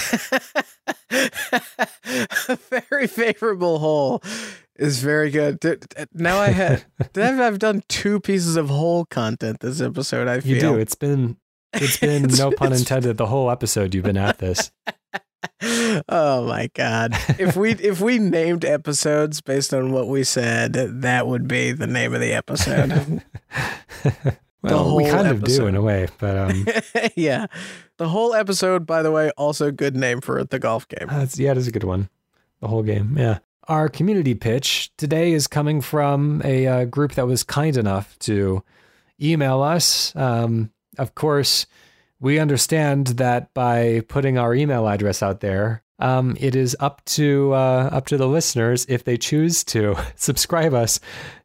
[1.10, 4.22] a very favorable hole
[4.76, 5.58] is very good.
[6.12, 6.84] Now I had
[7.16, 10.28] I've done two pieces of hole content this episode.
[10.28, 10.74] I feel you do.
[10.76, 11.38] It's been
[11.80, 13.16] it's been it's, no pun intended.
[13.16, 14.70] The whole episode you've been at this.
[16.08, 17.12] oh my god!
[17.38, 21.86] If we if we named episodes based on what we said, that would be the
[21.86, 23.22] name of the episode.
[24.62, 25.30] well, we kind episode.
[25.30, 26.66] of do in a way, but um,
[27.16, 27.46] yeah,
[27.98, 28.86] the whole episode.
[28.86, 31.08] By the way, also good name for the golf game.
[31.08, 32.08] That's, yeah, it is a good one.
[32.60, 33.38] The whole game, yeah.
[33.68, 38.64] Our community pitch today is coming from a uh, group that was kind enough to
[39.20, 40.16] email us.
[40.16, 41.66] Um, of course
[42.20, 47.52] we understand that by putting our email address out there, um, it is up to
[47.52, 51.00] uh, up to the listeners if they choose to subscribe us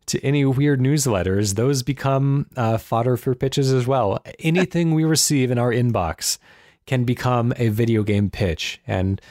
[0.08, 1.56] to any weird newsletters.
[1.56, 4.24] Those become uh, fodder for pitches as well.
[4.40, 6.38] Anything we receive in our inbox
[6.86, 9.22] can become a video game pitch, and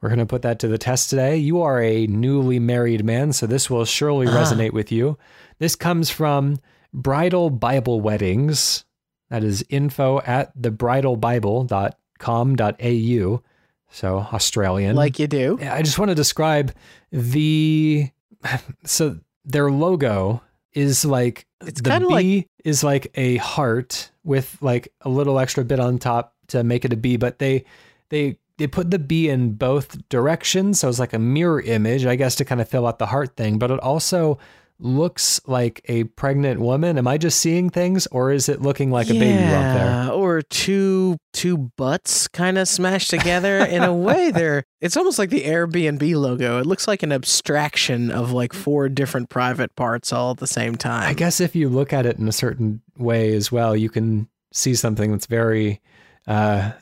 [0.00, 1.36] we're going to put that to the test today.
[1.36, 4.30] You are a newly married man, so this will surely ah.
[4.30, 5.16] resonate with you.
[5.58, 6.58] This comes from
[6.92, 8.84] Bridal Bible Weddings.
[9.32, 13.42] That is info at thebridalbible.com.au.
[13.90, 14.94] So Australian.
[14.94, 15.58] Like you do.
[15.62, 16.74] I just want to describe
[17.10, 18.10] the
[18.84, 20.42] so their logo
[20.74, 25.64] is like it's the B like, is like a heart with like a little extra
[25.64, 27.64] bit on top to make it a B, but they
[28.10, 32.16] they they put the B in both directions, so it's like a mirror image, I
[32.16, 33.58] guess, to kind of fill out the heart thing.
[33.58, 34.38] But it also
[34.82, 36.98] looks like a pregnant woman.
[36.98, 40.10] Am I just seeing things, or is it looking like yeah, a baby bump there?
[40.12, 44.30] Or two two butts kind of smashed together in a way.
[44.30, 46.58] There, it's almost like the Airbnb logo.
[46.58, 50.76] It looks like an abstraction of like four different private parts all at the same
[50.76, 51.08] time.
[51.08, 54.28] I guess if you look at it in a certain way as well, you can
[54.52, 55.80] see something that's very
[56.26, 56.72] uh,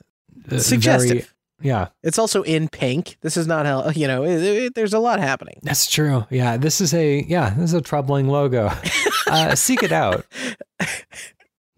[0.59, 1.11] suggestive.
[1.11, 1.27] Very,
[1.61, 1.89] yeah.
[2.03, 3.19] It's also in pink.
[3.21, 5.61] This is not how, you know, it, it, there's a lot happening.
[5.63, 6.27] That's true.
[6.31, 6.57] Yeah.
[6.57, 8.71] This is a, yeah, this is a troubling logo.
[9.27, 10.25] uh, seek it out.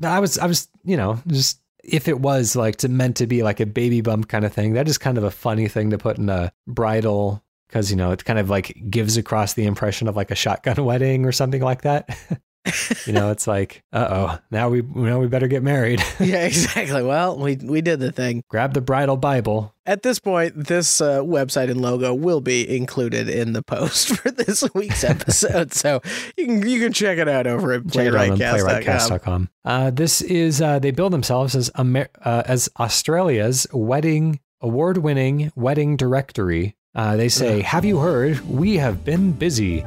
[0.03, 3.43] I was, I was, you know, just if it was like to meant to be
[3.43, 5.99] like a baby bump kind of thing, that is kind of a funny thing to
[5.99, 10.07] put in a bridal because, you know, it kind of like gives across the impression
[10.07, 12.17] of like a shotgun wedding or something like that.
[13.07, 16.01] you know, it's like, uh oh, now we now we better get married.
[16.21, 17.03] yeah, exactly.
[17.03, 18.45] Well, we we did the thing.
[18.49, 19.75] Grab the bridal Bible.
[19.85, 24.31] At this point, this uh, website and logo will be included in the post for
[24.31, 26.01] this week's episode, so
[26.37, 29.49] you can you can check it out over at playwrightcast.com.
[29.65, 35.97] Uh, this is uh, they build themselves as Amer- uh, as Australia's wedding award-winning wedding
[35.97, 36.77] directory.
[36.95, 38.49] Uh, they say, "Have you heard?
[38.49, 39.85] We have been busy."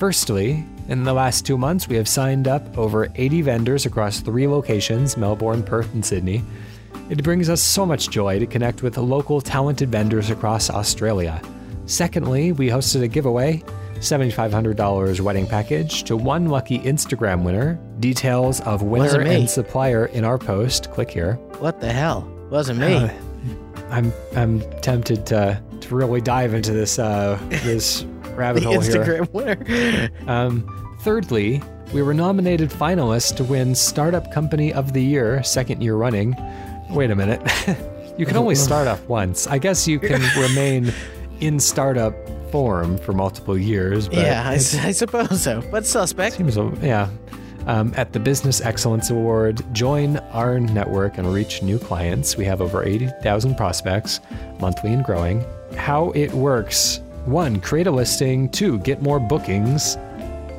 [0.00, 4.46] Firstly, in the last two months, we have signed up over 80 vendors across three
[4.46, 6.42] locations Melbourne, Perth, and Sydney.
[7.10, 11.40] It brings us so much joy to connect with local talented vendors across Australia.
[11.86, 13.62] Secondly, we hosted a giveaway
[14.00, 17.78] $7,500 wedding package to one lucky Instagram winner.
[18.00, 20.90] Details of winner and supplier in our post.
[20.92, 21.34] Click here.
[21.58, 22.30] What the hell?
[22.50, 22.94] Wasn't me.
[22.94, 23.08] Uh,
[23.88, 28.04] I'm I'm tempted to, to really dive into this uh, this
[28.36, 28.92] rabbit the hole here.
[28.94, 30.10] Instagram winner.
[30.26, 35.94] Um, thirdly, we were nominated finalists to win Startup Company of the Year, second year
[35.94, 36.34] running.
[36.90, 37.40] Wait a minute.
[38.18, 39.46] you can only start up once.
[39.46, 40.92] I guess you can remain
[41.40, 42.14] in startup
[42.50, 44.08] form for multiple years.
[44.08, 44.56] But yeah, I, I
[44.92, 45.62] suppose so.
[45.70, 46.36] But suspect.
[46.36, 47.08] seems, yeah.
[47.66, 52.36] Um, at the Business Excellence Award, join our network and reach new clients.
[52.36, 54.20] We have over 80,000 prospects,
[54.60, 55.44] monthly and growing.
[55.76, 58.48] How it works one, create a listing.
[58.48, 59.96] Two, get more bookings.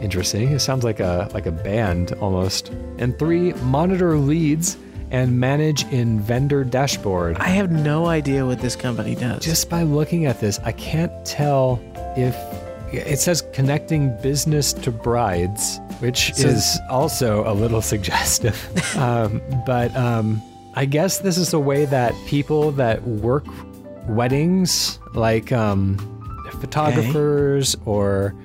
[0.01, 0.51] Interesting.
[0.51, 2.69] It sounds like a like a band almost.
[2.99, 4.77] And three, monitor leads
[5.09, 7.37] and manage in vendor dashboard.
[7.37, 9.43] I have no idea what this company does.
[9.43, 11.79] Just by looking at this, I can't tell
[12.17, 12.35] if
[12.93, 18.57] it says connecting business to brides, which So- is also a little suggestive.
[18.97, 20.41] um, but um,
[20.75, 23.45] I guess this is a way that people that work
[24.07, 25.97] weddings, like um,
[26.57, 28.35] photographers or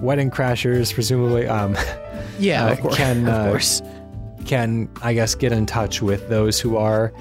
[0.00, 1.76] wedding crashers, presumably, um,
[2.38, 2.96] yeah, uh, of course.
[2.96, 3.82] can, of uh, course.
[4.46, 7.12] can I guess get in touch with those who are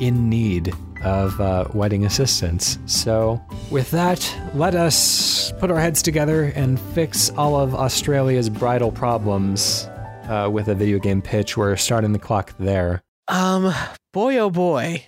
[0.00, 0.72] in need
[1.04, 2.78] of uh, wedding assistance.
[2.86, 3.40] So,
[3.70, 9.88] with that, let us put our heads together and fix all of Australia's bridal problems
[10.28, 11.56] uh, with a video game pitch.
[11.56, 13.02] We're starting the clock there.
[13.28, 13.72] Um,
[14.12, 15.04] boy, oh boy.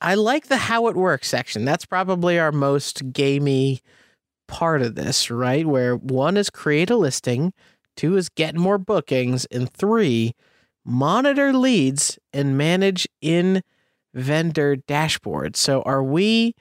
[0.00, 1.64] I like the how it works section.
[1.64, 3.80] That's probably our most gamey
[4.48, 5.66] part of this, right?
[5.66, 7.52] Where one is create a listing,
[7.96, 10.34] two is get more bookings, and three,
[10.84, 13.62] monitor leads and manage in
[14.14, 15.56] vendor dashboard.
[15.56, 16.54] So are we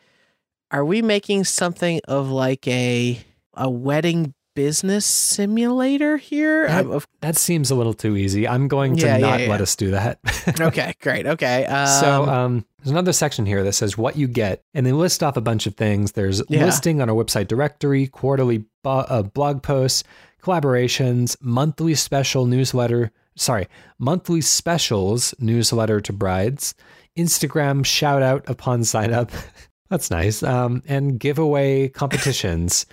[0.72, 3.22] are we making something of like a
[3.56, 6.68] a wedding business simulator here?
[6.68, 8.48] That- of- That seems a little too easy.
[8.48, 9.50] I'm going to Yeah, yeah, not yeah.
[9.50, 10.20] let us do that.
[10.60, 11.28] okay, great.
[11.28, 11.66] Okay.
[11.66, 15.22] Um, so um, there's another section here that says what you get, and they list
[15.22, 16.14] off a bunch of things.
[16.14, 16.66] There's Yeah.
[16.66, 20.04] listing on our website directory, quarterly bo- uh, blog posts,
[20.42, 23.12] collaborations, monthly special newsletter.
[23.36, 23.68] Sorry,
[24.00, 26.74] monthly specials newsletter to brides,
[27.18, 29.32] Instagram shout out upon sign up.
[29.90, 30.42] That's nice.
[30.42, 32.86] Um, and giveaway competitions.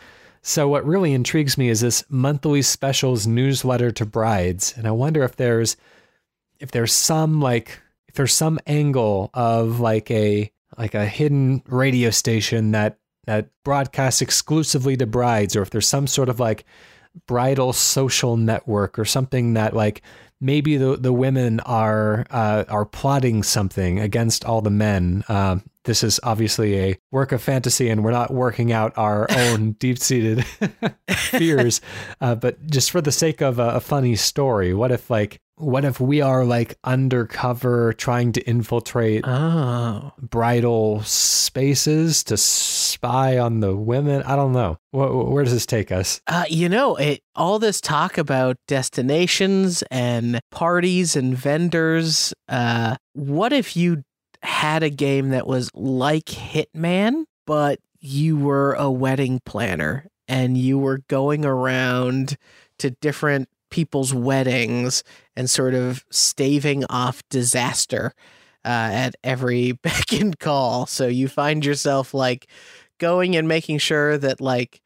[0.43, 5.23] So what really intrigues me is this monthly specials newsletter to brides, and I wonder
[5.23, 5.77] if there's
[6.59, 12.11] if there's some like if there's some angle of like a like a hidden radio
[12.11, 16.65] station that that broadcasts exclusively to brides or if there's some sort of like
[17.27, 20.03] bridal social network or something that like
[20.41, 25.25] maybe the the women are uh, are plotting something against all the men.
[25.29, 29.73] Um, this is obviously a work of fantasy, and we're not working out our own
[29.73, 30.45] deep seated
[31.11, 31.81] fears.
[32.21, 35.85] Uh, but just for the sake of a, a funny story, what if like what
[35.85, 40.13] if we are like undercover trying to infiltrate Oh.
[40.21, 44.23] bridal spaces to spy on the women?
[44.23, 44.79] I don't know.
[44.91, 46.21] Wh- where does this take us?
[46.27, 52.33] Uh, you know, it all this talk about destinations and parties and vendors.
[52.49, 54.03] Uh, what if you
[54.43, 60.79] had a game that was like Hitman, but you were a wedding planner and you
[60.79, 62.37] were going around
[62.79, 65.03] to different people's weddings
[65.37, 68.13] and sort of staving off disaster
[68.65, 70.87] uh, at every beck and call.
[70.87, 72.49] So you find yourself like
[72.99, 74.81] going and making sure that like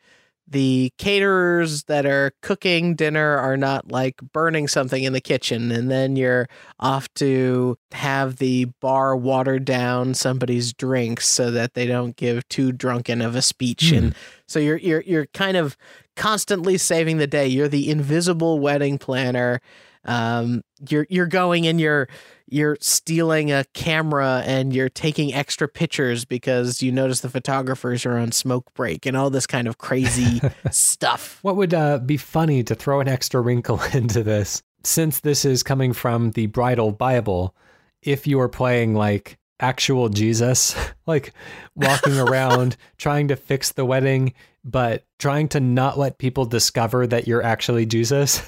[0.49, 5.91] the caterers that are cooking dinner are not like burning something in the kitchen and
[5.91, 6.47] then you're
[6.79, 12.71] off to have the bar water down somebody's drinks so that they don't give too
[12.71, 13.97] drunken of a speech Hmm.
[13.97, 14.15] and
[14.47, 15.77] so you're you're you're kind of
[16.15, 19.61] constantly saving the day you're the invisible wedding planner
[20.07, 22.09] um you're you're going and you're
[22.49, 28.17] you're stealing a camera and you're taking extra pictures because you notice the photographers are
[28.17, 30.41] on smoke break and all this kind of crazy
[30.71, 31.41] stuff.
[31.43, 34.63] What would uh, be funny to throw an extra wrinkle into this?
[34.87, 37.55] since this is coming from the bridal Bible,
[38.03, 40.77] if you are playing like actual Jesus,
[41.07, 41.33] like
[41.75, 44.33] walking around trying to fix the wedding,
[44.65, 48.43] but trying to not let people discover that you're actually Jesus.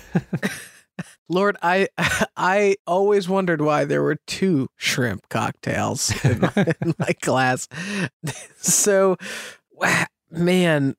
[1.28, 1.88] Lord, I
[2.36, 7.68] I always wondered why there were two shrimp cocktails in my, in my class.
[8.60, 9.16] So,
[10.30, 10.96] man,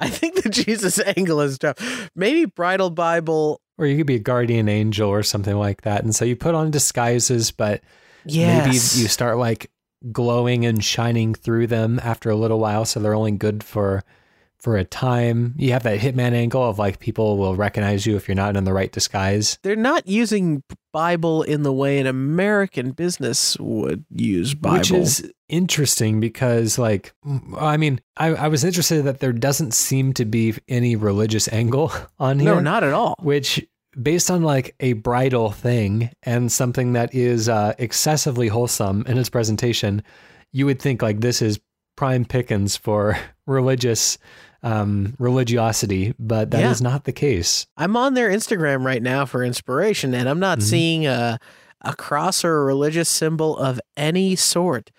[0.00, 2.10] I think the Jesus angle is tough.
[2.14, 6.02] Maybe bridal Bible, or you could be a guardian angel or something like that.
[6.02, 7.80] And so you put on disguises, but
[8.24, 8.66] yes.
[8.66, 9.70] maybe you start like
[10.10, 14.02] glowing and shining through them after a little while, so they're only good for
[14.64, 15.54] for a time.
[15.58, 18.64] You have that hitman angle of like people will recognize you if you're not in
[18.64, 19.58] the right disguise.
[19.62, 24.78] They're not using Bible in the way an American business would use Bible.
[24.78, 27.12] Which is interesting because, like,
[27.58, 31.92] I mean, I, I was interested that there doesn't seem to be any religious angle
[32.18, 32.54] on here.
[32.54, 33.14] No, not at all.
[33.20, 33.64] Which
[34.02, 39.28] based on like a bridal thing and something that is uh, excessively wholesome in its
[39.28, 40.02] presentation,
[40.52, 41.60] you would think like this is
[41.96, 44.18] prime pickings for religious
[44.64, 46.70] um, religiosity, but that yeah.
[46.70, 47.66] is not the case.
[47.76, 50.66] I'm on their Instagram right now for inspiration, and I'm not mm-hmm.
[50.66, 51.38] seeing a
[51.82, 54.90] a cross or a religious symbol of any sort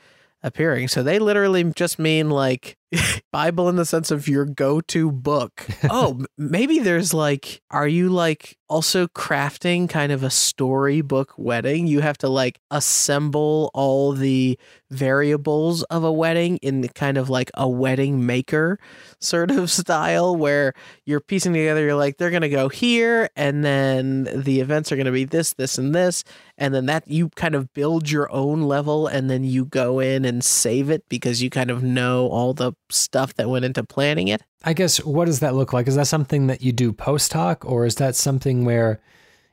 [0.44, 0.88] appearing.
[0.88, 2.78] So they literally just mean like
[3.32, 5.66] Bible in the sense of your go-to book.
[5.90, 11.88] oh, maybe there's like are you like also crafting kind of a storybook wedding?
[11.88, 14.58] You have to like assemble all the
[14.92, 18.80] variables of a wedding in kind of like a wedding maker
[19.20, 20.74] sort of style where
[21.06, 24.96] you're piecing together you're like they're going to go here and then the events are
[24.96, 26.24] going to be this this and this
[26.58, 30.24] and then that you kind of build your own level and then you go in
[30.24, 34.28] and save it because you kind of know all the stuff that went into planning
[34.28, 34.42] it.
[34.64, 35.88] I guess what does that look like?
[35.88, 39.00] Is that something that you do post hoc, or is that something where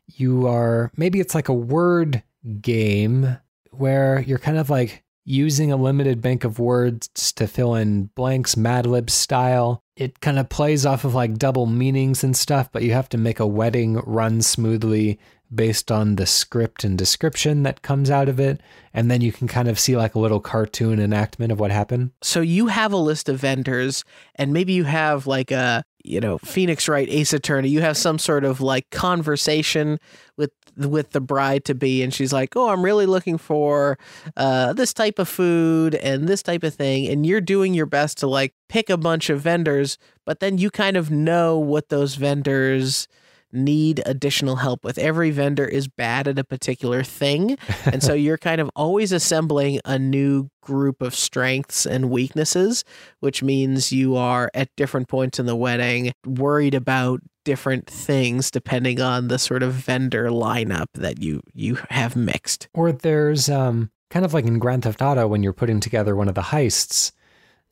[0.08, 2.22] you are maybe it's like a word
[2.60, 3.38] game
[3.70, 8.56] where you're kind of like using a limited bank of words to fill in blanks,
[8.56, 9.82] Mad Lib style.
[9.96, 13.18] It kind of plays off of like double meanings and stuff, but you have to
[13.18, 15.18] make a wedding run smoothly
[15.54, 18.60] based on the script and description that comes out of it.
[18.94, 22.10] And then you can kind of see like a little cartoon enactment of what happened.
[22.22, 26.38] So you have a list of vendors, and maybe you have like a, you know,
[26.38, 27.68] Phoenix Wright Ace Attorney.
[27.68, 29.98] You have some sort of like conversation
[30.36, 33.98] with with the bride to be and she's like oh i'm really looking for
[34.38, 38.16] uh, this type of food and this type of thing and you're doing your best
[38.16, 42.14] to like pick a bunch of vendors but then you kind of know what those
[42.14, 43.06] vendors
[43.52, 44.98] need additional help with.
[44.98, 47.58] Every vendor is bad at a particular thing.
[47.84, 52.84] And so you're kind of always assembling a new group of strengths and weaknesses,
[53.20, 59.00] which means you are at different points in the wedding worried about different things depending
[59.00, 62.68] on the sort of vendor lineup that you you have mixed.
[62.72, 66.28] Or there's um kind of like in Grand Theft Auto when you're putting together one
[66.28, 67.12] of the heists,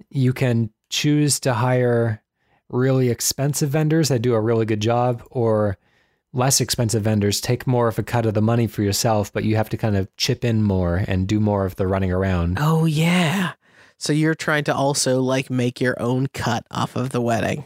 [0.09, 2.23] you can choose to hire
[2.71, 5.79] really expensive vendors that do a really good job or
[6.33, 9.57] less expensive vendors take more of a cut of the money for yourself, but you
[9.57, 12.59] have to kind of chip in more and do more of the running around.
[12.61, 13.53] Oh, yeah.
[13.99, 17.65] So you're trying to also like make your own cut off of the wedding.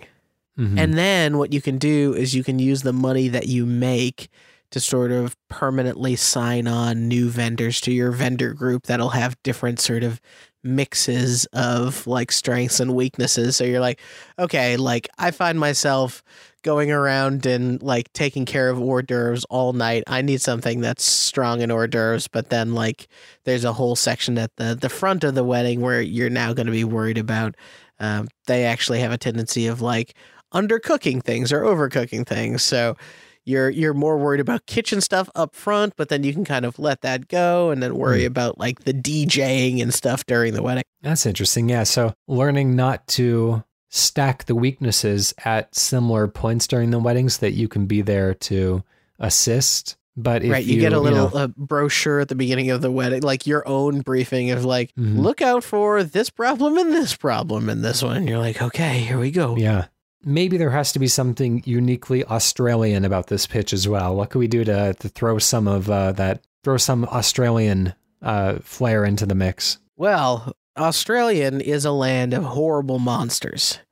[0.58, 0.78] Mm-hmm.
[0.78, 4.28] And then what you can do is you can use the money that you make
[4.70, 9.78] to sort of permanently sign on new vendors to your vendor group that'll have different
[9.78, 10.20] sort of
[10.64, 13.56] mixes of like strengths and weaknesses.
[13.56, 14.00] So you're like,
[14.38, 16.22] okay, like I find myself
[16.62, 20.02] going around and like taking care of hors d'oeuvres all night.
[20.06, 23.06] I need something that's strong in hors d'oeuvres, but then like
[23.44, 26.66] there's a whole section at the the front of the wedding where you're now going
[26.66, 27.54] to be worried about.
[28.00, 30.14] Um, they actually have a tendency of like
[30.52, 32.62] undercooking things or overcooking things.
[32.62, 32.96] So
[33.44, 36.78] you're you're more worried about kitchen stuff up front, but then you can kind of
[36.78, 38.26] let that go and then worry mm.
[38.26, 40.84] about like the DJing and stuff during the wedding.
[41.02, 41.68] That's interesting.
[41.68, 41.84] Yeah.
[41.84, 47.52] So learning not to stack the weaknesses at similar points during the wedding so that
[47.52, 48.82] you can be there to
[49.18, 49.96] assist.
[50.16, 52.90] But right, you, you, get a little you know, brochure at the beginning of the
[52.90, 55.18] wedding, like your own briefing of like, mm-hmm.
[55.18, 58.18] look out for this problem and this problem and this one.
[58.18, 59.56] And You're like, okay, here we go.
[59.56, 59.86] Yeah
[60.24, 64.14] maybe there has to be something uniquely Australian about this pitch as well.
[64.14, 68.56] What could we do to, to throw some of uh, that, throw some Australian uh,
[68.60, 69.78] flair into the mix?
[69.96, 73.78] Well, Australian is a land of horrible monsters.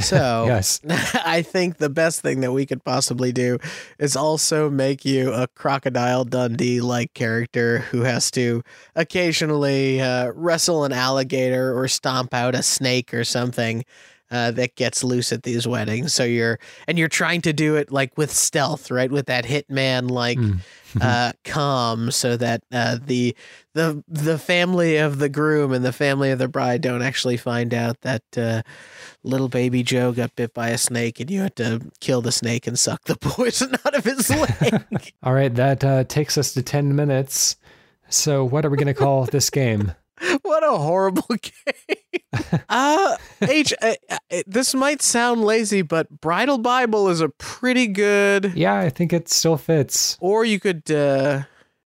[0.00, 0.80] So, yes.
[1.26, 3.58] I think the best thing that we could possibly do
[3.98, 8.62] is also make you a Crocodile Dundee like character who has to
[8.96, 13.84] occasionally uh, wrestle an alligator or stomp out a snake or something
[14.30, 16.14] uh, that gets loose at these weddings.
[16.14, 19.10] So you're and you're trying to do it like with stealth, right?
[19.10, 21.02] With that hitman like Mm.
[21.02, 23.36] uh, calm, so that uh, the
[23.74, 27.72] the the family of the groom and the family of the bride don't actually find
[27.72, 28.62] out that uh,
[29.22, 32.66] little baby Joe got bit by a snake, and you had to kill the snake
[32.66, 35.12] and suck the poison out of his leg.
[35.22, 37.54] All right, that uh, takes us to 10 minutes.
[38.08, 39.92] So, what are we going to call this game?
[40.42, 42.60] what a horrible game.
[42.68, 48.52] uh, H, uh, uh, this might sound lazy, but Bridal Bible is a pretty good.
[48.54, 50.16] Yeah, I think it still fits.
[50.20, 51.42] Or you could, uh,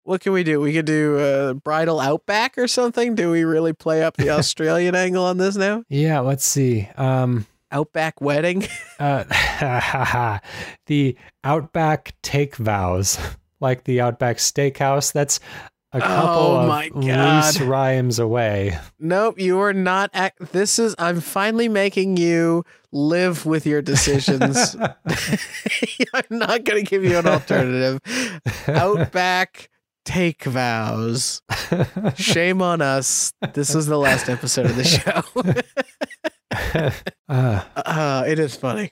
[0.03, 0.59] what can we do?
[0.59, 3.15] We could do uh, Bridal Outback or something.
[3.15, 5.83] Do we really play up the Australian angle on this now?
[5.89, 6.87] Yeah, let's see.
[6.97, 8.67] Um, Outback Wedding.
[8.99, 9.23] uh,
[10.87, 13.17] the Outback Take Vows,
[13.59, 15.13] like the Outback Steakhouse.
[15.13, 15.39] That's
[15.93, 17.45] a couple Oh of God.
[17.45, 18.77] loose rhymes away.
[18.99, 20.09] nope, you are not.
[20.13, 20.95] Act- this is.
[20.97, 24.75] I'm finally making you live with your decisions.
[26.13, 27.99] I'm not going to give you an alternative.
[28.67, 29.69] Outback
[30.05, 31.41] Take Vows.
[32.15, 33.33] Shame on us.
[33.53, 35.21] This is the last episode of the show.
[37.29, 38.91] uh, uh, it is funny.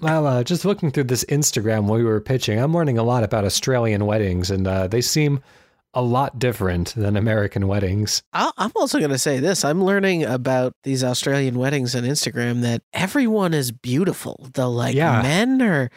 [0.00, 3.24] well, uh, just looking through this Instagram while we were pitching, I'm learning a lot
[3.24, 5.42] about Australian weddings, and uh, they seem
[5.96, 8.22] a lot different than American weddings.
[8.32, 9.64] I'm also going to say this.
[9.64, 14.48] I'm learning about these Australian weddings on Instagram that everyone is beautiful.
[14.52, 15.22] The like Yeah.
[15.22, 15.90] men are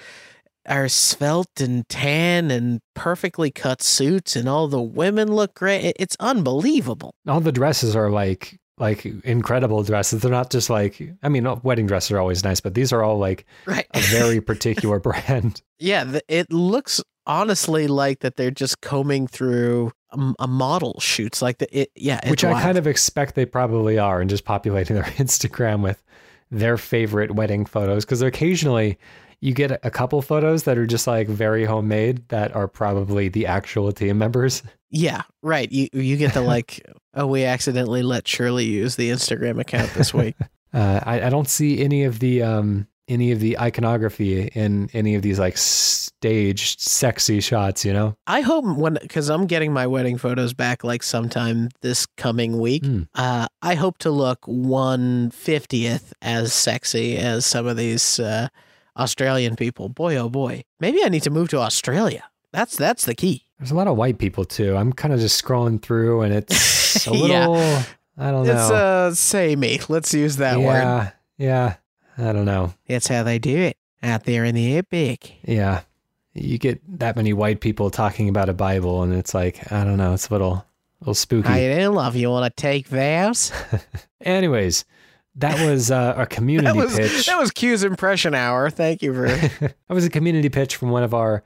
[0.68, 5.94] are svelte and tan and perfectly cut suits, and all the women look great.
[6.00, 7.14] It's unbelievable.
[7.28, 10.22] All the dresses are like like incredible dresses.
[10.22, 13.18] They're not just like I mean, wedding dresses are always nice, but these are all
[13.18, 13.86] like Right.
[13.94, 15.62] a very particular brand.
[15.80, 16.20] yeah.
[16.28, 21.42] It looks honestly like that they're just combing through a, a model shoots.
[21.42, 21.92] Like the it.
[21.96, 22.28] Yeah.
[22.30, 26.02] Which I kind of expect they probably are, and just populating their Instagram with
[26.52, 28.06] their favorite wedding photos.
[28.06, 28.98] Because occasionally
[29.42, 33.46] you get a couple photos that are just like very homemade that are probably the
[33.46, 34.64] actual team members.
[34.90, 35.72] Yeah, right.
[35.72, 40.14] You you get the like, oh, we accidentally let Shirley use the Instagram account this
[40.14, 40.36] week.
[40.72, 45.16] Uh, I, I don't see any of the um, any of the iconography in any
[45.16, 47.84] of these like staged sexy shots.
[47.84, 52.06] You know, I hope when because I'm getting my wedding photos back like sometime this
[52.06, 52.86] coming week.
[52.86, 53.04] Hmm.
[53.16, 58.50] Uh, I hope to look one fiftieth as sexy as some of these uh,
[58.96, 59.90] Australian people.
[59.90, 62.26] Boy, oh boy, maybe I need to move to Australia.
[62.54, 63.49] That's that's the key.
[63.60, 64.76] There's a lot of white people too.
[64.76, 67.48] I'm kind of just scrolling through, and it's a Yeah.
[67.48, 67.84] little.
[68.18, 68.52] I don't know.
[68.52, 69.80] It's uh, say me.
[69.88, 70.66] Let's use that word.
[70.74, 71.76] yeah, yeah.
[72.18, 72.74] I don't know.
[72.88, 75.36] That's how they do it out there in the epic.
[75.44, 75.82] Yeah.
[76.34, 79.98] You get that many white people talking about a Bible, and it's like, I don't
[79.98, 80.66] know, it's a little,
[81.00, 81.50] little spooky.
[81.50, 82.16] You doing, love?
[82.18, 83.52] You want to take vows?
[84.22, 84.84] Anyways,
[85.36, 87.26] that was uh, a community That was pitch.
[87.26, 88.70] that was Q's impression hour.
[88.70, 89.28] Thank you for.
[89.28, 91.42] that was a community pitch from one of our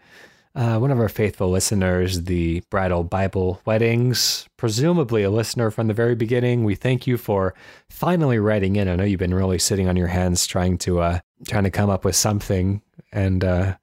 [0.56, 5.94] uh, one of our faithful listeners, the Bridal Bible Weddings, presumably a listener from the
[5.96, 6.64] very beginning.
[6.64, 7.56] We thank you for
[7.90, 8.88] finally writing in.
[8.88, 11.90] I know you've been really sitting on your hands trying to uh, trying to come
[11.90, 12.82] up with something,
[13.12, 13.78] and uh,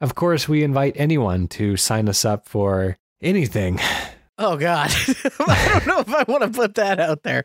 [0.00, 3.80] of course, we invite anyone to sign us up for anything
[4.38, 4.90] Oh God,
[5.40, 7.44] I don't know if I want to put that out there.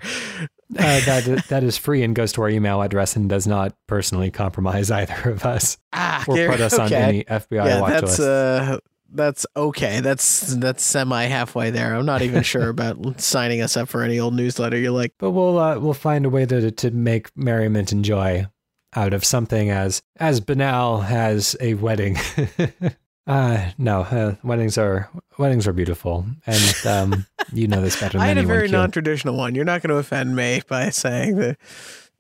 [0.78, 4.32] uh, that that is free and goes to our email address and does not personally
[4.32, 8.22] compromise either of us Ah, or put us on any FBI yeah, watch that's list.
[8.22, 8.80] uh,
[9.12, 10.02] that's okay.
[10.02, 11.96] That's that's semi halfway there.
[11.96, 14.78] I'm not even sure about signing us up for any old newsletter.
[14.78, 18.46] You're like, But we'll uh, we'll find a way to to make merriment and joy
[18.96, 22.18] out of something as as banal as a wedding.
[23.30, 28.22] Uh no, uh, weddings are weddings are beautiful, and um, you know this better than
[28.22, 29.56] I had a very non-traditional one.
[29.56, 31.58] You're not going to offend me by saying that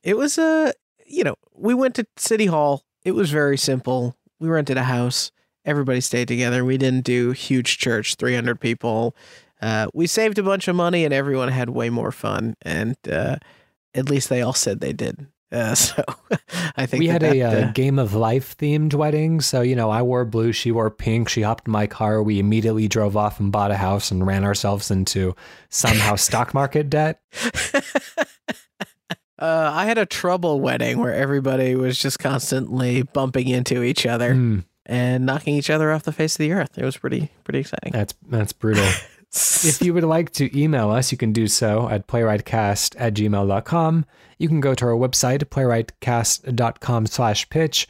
[0.03, 0.73] it was a.
[1.05, 2.83] you know, we went to City Hall.
[3.03, 4.15] It was very simple.
[4.39, 5.31] We rented a house.
[5.65, 6.63] Everybody stayed together.
[6.63, 9.15] We didn't do huge church, 300 people.
[9.61, 12.55] Uh, we saved a bunch of money and everyone had way more fun.
[12.61, 13.37] And uh,
[13.93, 15.27] at least they all said they did.
[15.51, 16.03] Uh, so
[16.75, 19.41] I think we that had a uh, game of life themed wedding.
[19.41, 21.29] So, you know, I wore blue, she wore pink.
[21.29, 22.21] She hopped in my car.
[22.21, 25.35] We immediately drove off and bought a house and ran ourselves into
[25.69, 27.21] somehow stock market debt.
[29.39, 34.33] uh, I had a trouble wedding where everybody was just constantly bumping into each other
[34.35, 36.77] Mm, and knocking each other off the face of the earth.
[36.77, 37.91] It was pretty pretty exciting.
[37.91, 38.87] that's that's brutal.
[39.31, 44.05] If you would like to email us, you can do so at playwrightcast at gmail.com.
[44.37, 47.87] You can go to our website, playwrightcast.com slash pitch,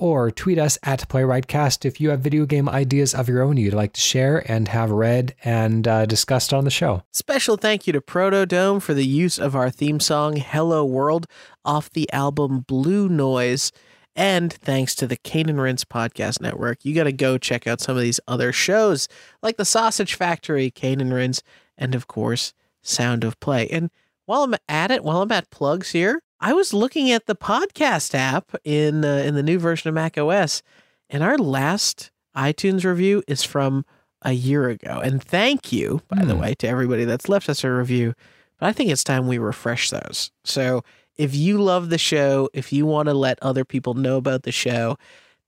[0.00, 3.74] or tweet us at PlaywrightCast if you have video game ideas of your own you'd
[3.74, 7.02] like to share and have read and uh, discussed on the show.
[7.12, 11.26] Special thank you to Protodome for the use of our theme song Hello World
[11.64, 13.72] off the album Blue Noise.
[14.20, 16.84] And thanks to the Cane and Rinse Podcast Network.
[16.84, 19.08] You got to go check out some of these other shows
[19.42, 21.42] like The Sausage Factory, Cane and Rinse,
[21.78, 22.52] and of course,
[22.82, 23.66] Sound of Play.
[23.70, 23.90] And
[24.26, 28.14] while I'm at it, while I'm at plugs here, I was looking at the podcast
[28.14, 30.62] app in uh, in the new version of Mac OS,
[31.08, 33.86] and our last iTunes review is from
[34.20, 35.00] a year ago.
[35.02, 36.40] And thank you, by the Hmm.
[36.42, 38.12] way, to everybody that's left us a review.
[38.58, 40.30] But I think it's time we refresh those.
[40.44, 40.84] So
[41.20, 44.50] if you love the show, if you want to let other people know about the
[44.50, 44.96] show,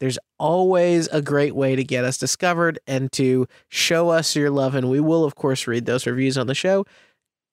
[0.01, 4.75] there's always a great way to get us discovered and to show us your love.
[4.75, 6.85] And we will, of course, read those reviews on the show.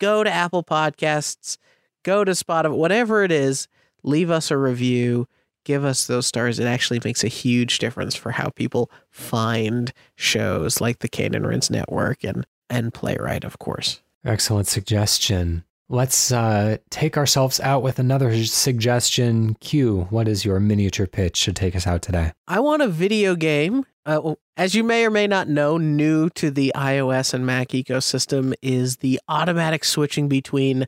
[0.02, 1.58] Go to Apple Podcasts,
[2.04, 3.70] go to Spotify, whatever it is,
[4.04, 5.26] leave us a review,
[5.64, 6.60] give us those stars.
[6.60, 11.48] It actually makes a huge difference for how people find shows like the Cane and
[11.48, 14.02] Rinse Network and, and Playwright, of course.
[14.26, 15.64] Excellent suggestion.
[15.92, 19.56] Let's uh, take ourselves out with another suggestion.
[19.56, 22.32] Q, what is your miniature pitch to take us out today?
[22.48, 23.88] I want a video game.
[24.06, 28.54] Uh, as you may or may not know, new to the iOS and Mac ecosystem
[28.62, 30.86] is the automatic switching between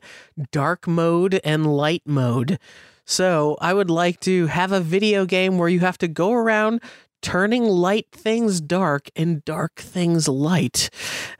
[0.52, 2.60] dark mode and light mode.
[3.04, 6.80] So I would like to have a video game where you have to go around
[7.22, 10.90] turning light things dark and dark things light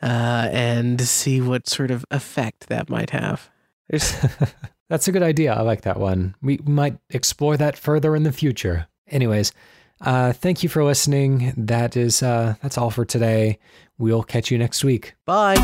[0.03, 3.51] uh, and see what sort of effect that might have.
[4.89, 5.53] That's a good idea.
[5.53, 6.35] I like that one.
[6.41, 8.87] We might explore that further in the future.
[9.09, 9.53] Anyways,
[10.01, 11.53] uh, thank you for listening.
[11.57, 13.59] That is uh, that's all for today.
[13.99, 15.15] We'll catch you next week.
[15.25, 15.57] bye.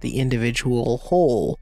[0.00, 1.58] The individual whole